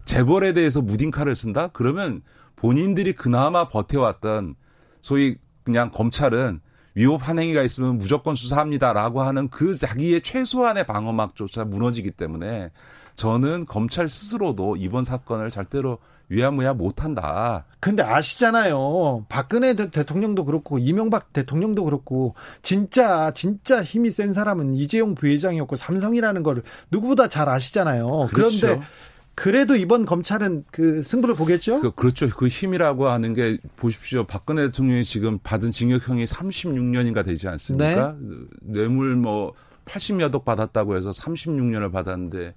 [0.04, 1.68] 재벌에 대해서 무딘 칼을 쓴다?
[1.68, 2.22] 그러면
[2.56, 4.54] 본인들이 그나마 버텨왔던
[5.02, 6.60] 소위 그냥 검찰은
[6.94, 12.70] 위법 한 행위가 있으면 무조건 수사합니다라고 하는 그 자기의 최소한의 방어막조차 무너지기 때문에
[13.16, 17.64] 저는 검찰 스스로도 이번 사건을 절대로 위야무야 못한다.
[17.80, 19.26] 근데 아시잖아요.
[19.28, 26.62] 박근혜 대통령도 그렇고 이명박 대통령도 그렇고 진짜 진짜 힘이 센 사람은 이재용 부회장이었고 삼성이라는 걸
[26.90, 28.28] 누구보다 잘 아시잖아요.
[28.32, 28.60] 그렇죠.
[28.60, 28.86] 그런데
[29.34, 31.80] 그래도 이번 검찰은 그 승부를 보겠죠?
[31.80, 32.28] 그, 그렇죠.
[32.28, 34.24] 그 힘이라고 하는 게 보십시오.
[34.24, 38.16] 박근혜 대통령이 지금 받은 징역형이 36년인가 되지 않습니까?
[38.20, 38.36] 네.
[38.60, 39.52] 뇌물 뭐
[39.86, 42.54] 80여 억 받았다고 해서 36년을 받았는데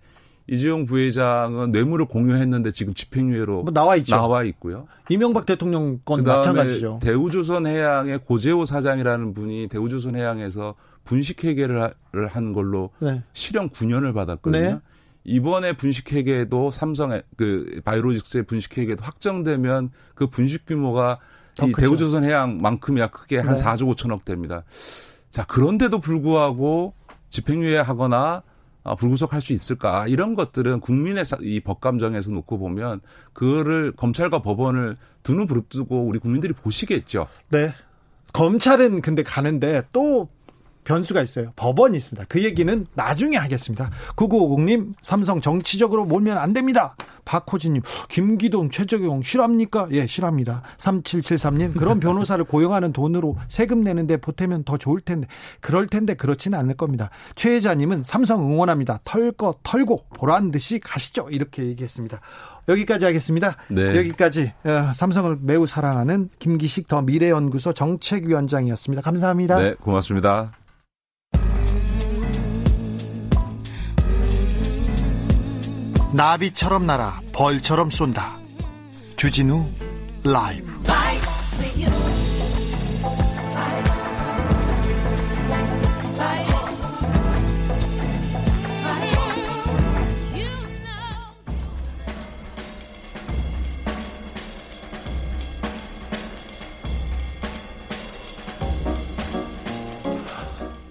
[0.49, 4.15] 이재용 부회장은 뇌물을 공유했는데 지금 집행유예로 뭐 나와 있죠.
[4.15, 4.87] 나와 있고요.
[5.09, 6.99] 이명박 대통령 건 마찬가지죠.
[7.01, 11.91] 대우조선해양의 고재호 사장이라는 분이 대우조선해양에서 분식회계를
[12.29, 13.23] 한 걸로 네.
[13.33, 14.61] 실형 9년을 받았거든요.
[14.61, 14.79] 네.
[15.27, 21.19] 이번에 분식회계도 삼성의 그 바이오로직스의 분식회계도 확정되면 그 분식 규모가
[21.63, 23.61] 이 대우조선 해양만큼이야 크게 한 네.
[23.61, 24.63] 4조 5천억 됩니다.
[25.29, 26.93] 자 그런데도 불구하고
[27.29, 28.41] 집행유예하거나
[28.83, 33.01] 어, 불구속할 수 있을까 이런 것들은 국민의 이 법감정에서 놓고 보면
[33.33, 37.27] 그거를 검찰과 법원을 두 눈 부릅뜨고 우리 국민들이 보시겠죠.
[37.51, 37.73] 네.
[38.31, 40.29] 검찰은 근데 가는데 또
[40.87, 41.51] 변수가 있어요.
[41.57, 42.25] 법원이 있습니다.
[42.29, 43.91] 그 얘기는 나중에 하겠습니다.
[44.15, 46.95] 9950님, 삼성 정치적으로 몰면 안 됩니다.
[47.25, 49.89] 박호진님, 김기동, 최저경 싫합니까?
[49.91, 50.61] 예, 싫합니다.
[50.77, 55.27] 3773님, 그런 변호사를 고용하는 돈으로 세금 내는데 보태면 더 좋을 텐데,
[55.59, 57.09] 그럴 텐데 그렇지는 않을 겁니다.
[57.35, 59.01] 최혜자님은 삼성 응원합니다.
[59.03, 61.27] 털거 털고 보란 듯이 가시죠.
[61.29, 62.21] 이렇게 얘기했습니다.
[62.69, 63.57] 여기까지 하겠습니다.
[63.67, 63.97] 네.
[63.97, 69.01] 여기까지 어, 삼성을 매우 사랑하는 김기식 더 미래연구소 정책위원장이었습니다.
[69.01, 69.59] 감사합니다.
[69.59, 70.53] 네, 고맙습니다.
[76.13, 78.37] 나비처럼 날아 벌처럼 쏜다.
[79.17, 79.65] 주진우
[80.23, 80.77] 라이브.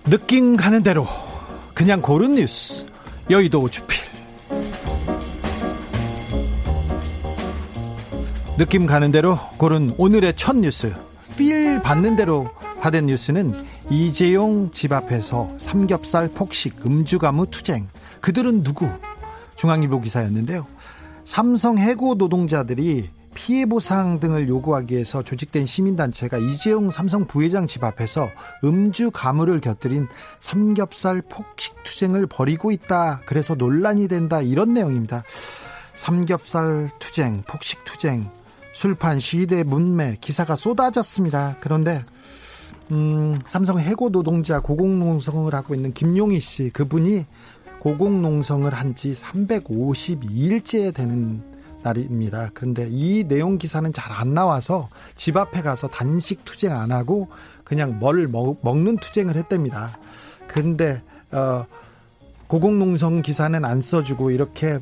[0.08, 1.04] 느낌 가는 대로
[1.74, 2.86] 그냥 고른 뉴스
[3.28, 4.05] 여의도 주필
[8.58, 10.94] 느낌 가는 대로 고른 오늘의 첫 뉴스
[11.36, 12.48] 필 받는 대로
[12.80, 13.52] 받은 뉴스는
[13.90, 17.86] 이재용 집 앞에서 삼겹살 폭식 음주가무 투쟁
[18.22, 18.88] 그들은 누구
[19.56, 20.66] 중앙일보 기사였는데요
[21.24, 28.30] 삼성 해고 노동자들이 피해 보상 등을 요구하기 위해서 조직된 시민단체가 이재용 삼성 부회장 집 앞에서
[28.64, 30.08] 음주 가무를 곁들인
[30.40, 33.20] 삼겹살 폭식 투쟁을 벌이고 있다.
[33.26, 34.40] 그래서 논란이 된다.
[34.40, 35.22] 이런 내용입니다.
[35.94, 38.30] 삼겹살 투쟁, 폭식 투쟁,
[38.76, 41.56] 술판 시대 문매 기사가 쏟아졌습니다.
[41.60, 42.04] 그런데
[42.90, 47.24] 음, 삼성 해고 노동자 고공농성을 하고 있는 김용희 씨 그분이
[47.80, 51.42] 고공농성을 한 지 352일째 되는
[51.82, 52.50] 날입니다.
[52.52, 57.28] 그런데 이 내용 기사는 잘 안 나와서 집 앞에 가서 단식 투쟁 안 하고
[57.64, 59.98] 그냥 뭘 먹, 는 투쟁을 했답니다.
[60.46, 61.00] 근데
[61.32, 61.64] 어,
[62.48, 64.80] 고공농성 기사는 안 써주고 이렇게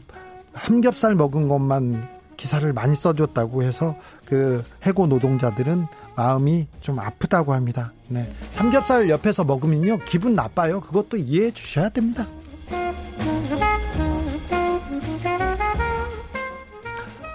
[0.55, 2.14] 삼겹살 먹은 것만
[2.45, 7.91] 기사를 많이 써줬다고 해서 그 해고 노동자들은 마음이 좀 아프다고 합니다.
[8.09, 8.31] 네.
[8.53, 10.83] 삼겹살 옆에서 먹으면요 기분 나빠요.
[10.83, 12.27] 그것도 이해해 주셔야 됩니다.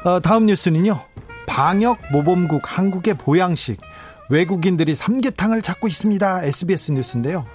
[0.06, 1.00] 어, 다음 뉴스는요.
[1.48, 3.82] 방역 모범국 한국의 보양식
[4.30, 6.44] 외국인들이 삼계탕을 찾고 있습니다.
[6.44, 7.48] SBS 뉴스인데요.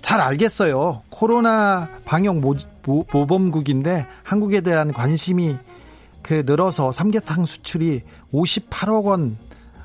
[0.00, 1.02] 잘 알겠어요.
[1.10, 2.54] 코로나 방역 모,
[2.86, 5.58] 모, 모범국인데 한국에 대한 관심이
[6.26, 8.02] 그 늘어서 삼계탕 수출이
[8.32, 9.38] 58억 원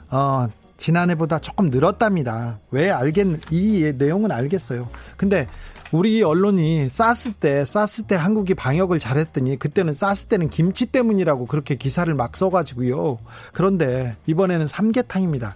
[0.10, 2.60] 어, 지난해보다 조금 늘었답니다.
[2.72, 4.90] 왜 알겠 이 내용은 알겠어요.
[5.18, 5.48] 근데
[5.92, 11.76] 우리 언론이 사스 때 사스 때 한국이 방역을 잘했더니 그때는 사스 때는 김치 때문이라고 그렇게
[11.76, 13.20] 기사를 막 써가지고요.
[13.54, 15.54] 그런데 이번에는 삼계탕입니다.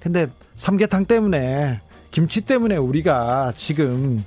[0.00, 1.78] 근데 삼계탕 때문에
[2.10, 4.24] 김치 때문에 우리가 지금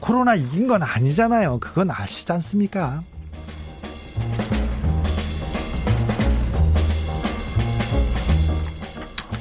[0.00, 1.60] 코로나 이긴 건 아니잖아요.
[1.60, 3.04] 그건 아시지 않습니까?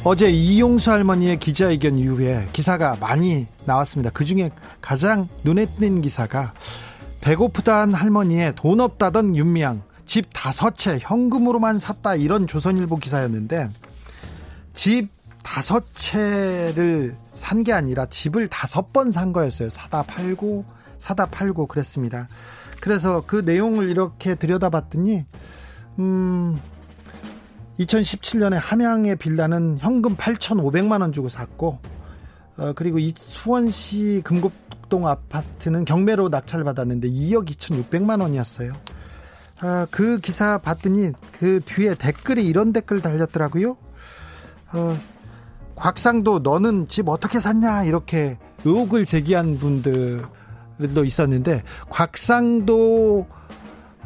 [0.09, 4.09] 어제 이용수 할머니의 기자회견 이후에 기사가 많이 나왔습니다.
[4.13, 6.53] 그 중에 가장 눈에 띄는 기사가
[7.19, 13.67] 배고프다한 할머니의 돈 없다던 윤미향 집 다섯 채 현금으로만 샀다 이런 조선일보 기사였는데
[14.73, 15.09] 집
[15.43, 19.69] 다섯 채를 산 게 아니라 집을 다섯 번 산 거였어요.
[19.69, 20.63] 사다 팔고
[20.99, 22.29] 사다 팔고 그랬습니다.
[22.79, 25.25] 그래서 그 내용을 이렇게 들여다봤더니
[25.99, 26.57] 음
[27.79, 31.79] 2017년에 함양의 빌라는 현금 8,500만 원 주고 샀고
[32.57, 38.73] 어, 그리고 이 수원시 금곡동 아파트는 경매로 낙찰 받았는데 2억 2,600만 원이었어요.
[39.59, 43.77] 아, 그 기사 봤더니 그 뒤에 댓글이 이런 댓글 달렸더라고요.
[44.73, 44.97] 어,
[45.75, 53.27] 곽상도 너는 집 어떻게 샀냐 이렇게 의혹을 제기한 분들도 있었는데 곽상도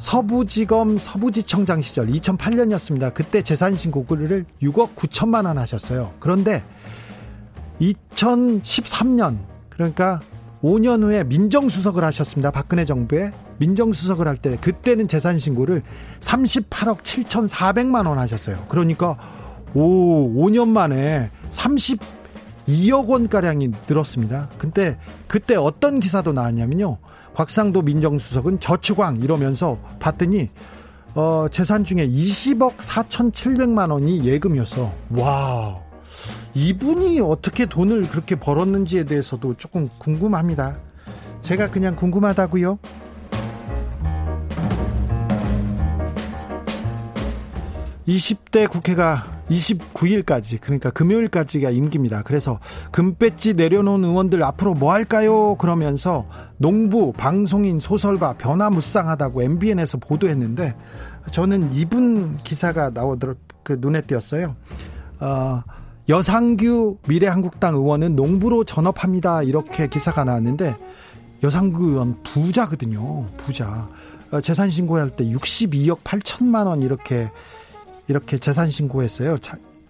[0.01, 3.13] 서부지검 서부지청장 시절 2008년이었습니다.
[3.13, 6.11] 그때 재산 신고를 6억 9천만 원 하셨어요.
[6.19, 6.63] 그런데
[7.79, 9.37] 2013년
[9.69, 10.19] 그러니까
[10.63, 12.49] 5년 후에 민정수석을 하셨습니다.
[12.49, 15.83] 박근혜 정부에 민정수석을 할 때 그때는 재산 신고를
[16.19, 18.65] 38억 7,400만 원 하셨어요.
[18.69, 19.17] 그러니까
[19.75, 24.49] 오 5년 만에 32억 원 가량이 늘었습니다.
[24.57, 24.97] 근데
[25.27, 26.97] 그때 어떤 기사도 나왔냐면요.
[27.33, 30.49] 곽상도 민정수석은 저축왕 이러면서 봤더니
[31.13, 34.91] 어, 재산 중에 20억 4,700만 원이 예금이었어.
[35.11, 35.79] 와.
[36.53, 40.79] 이분이 어떻게 돈을 그렇게 벌었는지에 대해서도 조금 궁금합니다.
[41.41, 42.77] 제가 그냥 궁금하다고요.
[48.07, 52.23] 20대 국회가 29일까지 그러니까 금요일까지가 임기입니다.
[52.23, 52.59] 그래서
[52.91, 55.55] 금배지 내려놓은 의원들 앞으로 뭐 할까요?
[55.55, 56.25] 그러면서
[56.61, 60.75] 농부, 방송인, 소설가 변화무쌍하다고 MBN에서 보도했는데
[61.31, 63.33] 저는 이분 기사가 나오더라
[63.63, 64.55] 그 눈에 띄었어요.
[65.19, 65.63] 어,
[66.07, 69.41] 여상규 미래한국당 의원은 농부로 전업합니다.
[69.41, 70.75] 이렇게 기사가 나왔는데
[71.41, 73.25] 여상규 의원 부자거든요.
[73.37, 73.89] 부자.
[74.31, 77.31] 어, 재산 신고할 때 62억 8천만 원 이렇게
[78.07, 79.37] 이렇게 재산 신고했어요.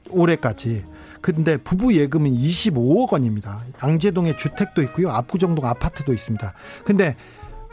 [0.10, 0.86] 올해까지.
[1.22, 3.62] 근데 부부 예금은 25억 원입니다.
[3.84, 5.12] 양재동에 주택도 있고요.
[5.12, 6.54] 압구정동 아파트도 있습니다.
[6.84, 7.16] 근데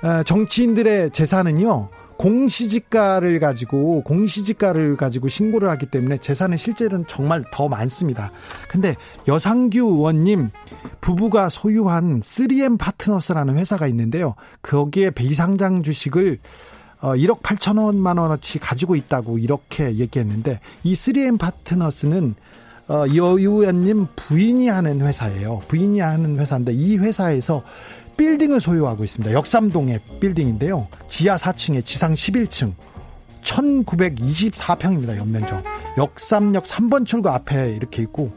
[0.02, 1.88] 어, 정치인들의 재산은요.
[2.18, 8.32] 공시지가를 가지고 공시지가를 가지고 신고를 하기 때문에 재산은 실제로는 정말 더 많습니다.
[8.68, 8.96] 근데
[9.28, 10.50] 여상규 의원님
[11.00, 14.34] 부부가 소유한 3M 파트너스라는 회사가 있는데요.
[14.62, 16.40] 거기에 비상장 주식을
[17.00, 22.34] 어, 1억 8천원만 원어치 가지고 있다고 이렇게 얘기했는데 이 3M 파트너스는
[22.88, 25.60] 어, 여 의원님 부인이 하는 회사예요.
[25.68, 27.62] 부인이 하는 회사인데 이 회사에서
[28.16, 29.32] 빌딩을 소유하고 있습니다.
[29.34, 30.88] 역삼동의 빌딩인데요.
[31.08, 32.72] 지하 4층에 지상 11층.
[33.42, 35.16] 1924평입니다.
[35.16, 35.62] 연면적.
[35.96, 38.30] 역삼역 3번 출구 앞에 이렇게 있고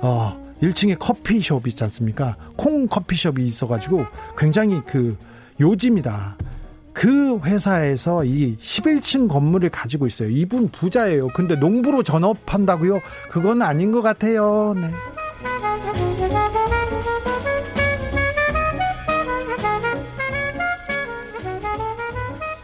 [0.00, 2.36] 어 1층에 커피숍 있지 않습니까?
[2.56, 4.06] 콩 커피숍이 있어가지고
[4.38, 5.16] 굉장히 그
[5.60, 6.36] 요지입니다.
[6.96, 10.30] 그 회사에서 이 11층 건물을 가지고 있어요.
[10.30, 11.28] 이분 부자예요.
[11.28, 13.00] 근데 농부로 전업한다고요?
[13.28, 14.72] 그건 아닌 것 같아요.
[14.74, 14.88] 네.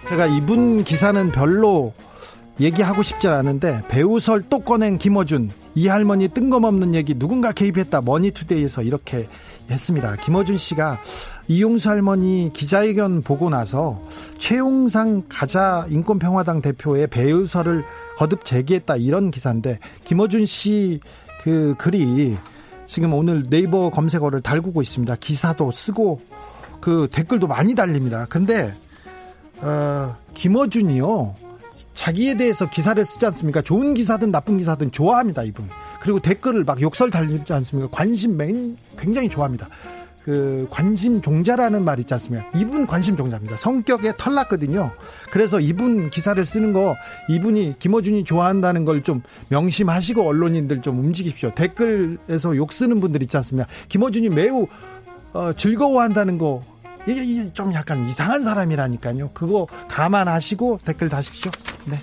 [0.09, 1.93] 제가 이분 기사는 별로
[2.59, 9.29] 얘기하고 싶지 않은데 배우설 또 꺼낸 김어준 이 할머니 뜬금없는 얘기 누군가 개입했다 머니투데이에서 이렇게
[9.71, 10.17] 했습니다.
[10.17, 10.99] 김어준 씨가
[11.49, 14.03] 이용수 할머니 기자회견 보고 나서
[14.39, 17.85] 최용상 가자 인권평화당 대표의 배우설을
[18.17, 21.01] 거듭 제기했다 이런 기사인데 김어준 씨
[21.43, 22.37] 그 글이
[22.87, 25.17] 지금 오늘 네이버 검색어를 달구고 있습니다.
[25.17, 26.21] 기사도 쓰고
[26.81, 28.27] 그 댓글도 많이 달립니다.
[28.29, 28.75] 근데
[29.61, 31.35] 어, 김어준이요
[31.95, 33.61] 자기에 대해서 기사를 쓰지 않습니까?
[33.61, 35.69] 좋은 기사든 나쁜 기사든 좋아합니다 이분.
[36.01, 37.91] 그리고 댓글을 막 욕설 달리지 않습니까?
[37.91, 38.37] 관심
[38.97, 39.69] 굉장히 좋아합니다.
[40.25, 42.49] 그 관심 종자라는 말 있지 않습니까?
[42.57, 43.57] 이분 관심 종자입니다.
[43.57, 44.93] 성격에 털났거든요.
[45.31, 46.97] 그래서 이분 기사를 쓰는 거
[47.29, 51.51] 이분이 김어준이 좋아한다는 걸 좀 명심하시고 언론인들 좀 움직이십시오.
[51.57, 53.69] 댓글에서 욕 쓰는 분들 있지 않습니까?
[53.89, 54.69] 김어준이 매우
[55.33, 56.63] 어, 즐거워한다는 거
[57.09, 59.31] 이게 좀 약간 이상한 사람이라니까요.
[59.35, 61.51] 그거 감안하시고 댓글 다십시오.
[61.87, 61.97] 네.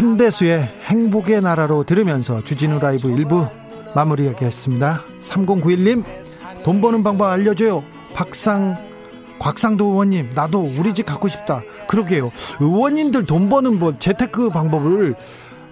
[0.00, 3.50] 한대수의 행복의 나라로 들으면서 주진우 라이브 1부
[3.94, 5.02] 마무리하겠습니다.
[5.20, 6.04] 3091님
[6.64, 7.84] 돈 버는 방법 알려줘요.
[8.14, 8.78] 박상
[9.38, 11.62] 곽상도 의원님 나도 우리 집 갖고 싶다.
[11.86, 12.32] 그러게요.
[12.60, 15.16] 의원님들 돈 버는 뭐 재테크 방법을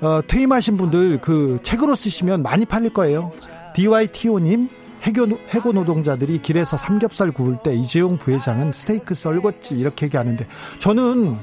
[0.03, 3.33] 어, 퇴임하신 분들 그 책으로 쓰시면 많이 팔릴 거예요.
[3.75, 4.69] DYTO님
[5.05, 10.47] 해고, 해고 노동자들이 길에서 삼겹살 구울 때 이재용 부회장은 스테이크 썰었지 이렇게 얘기하는데
[10.81, 11.39] 저는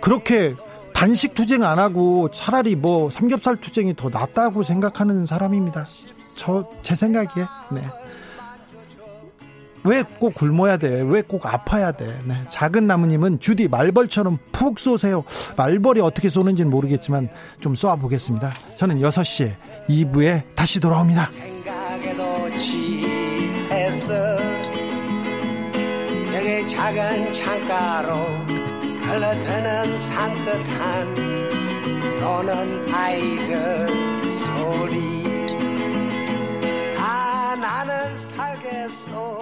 [0.00, 0.54] 그렇게
[0.96, 5.84] 단식 투쟁 안 하고 차라리 뭐 삼겹살 투쟁이 더 낫다고 생각하는 사람입니다.
[6.36, 7.44] 저 제 생각이에.
[7.70, 7.82] 네.
[9.84, 11.02] 왜 꼭 굶어야 돼?
[11.02, 12.06] 왜 꼭 아파야 돼?
[12.24, 12.34] 네.
[12.48, 15.22] 작은 나무님은 주디 말벌처럼 푹 쏘세요.
[15.56, 17.28] 말벌이 어떻게 쏘는지는 모르겠지만
[17.60, 18.50] 좀 쏘아 보겠습니다.
[18.78, 19.54] 저는 6시에
[19.88, 21.28] 2부에 다시 돌아옵니다.
[26.68, 28.16] 작은 창가로
[29.06, 31.14] 흘러드는 산뜻한
[32.20, 33.86] 노는 아이들
[34.28, 35.22] 소리.
[36.98, 39.38] 아 나는 살겠소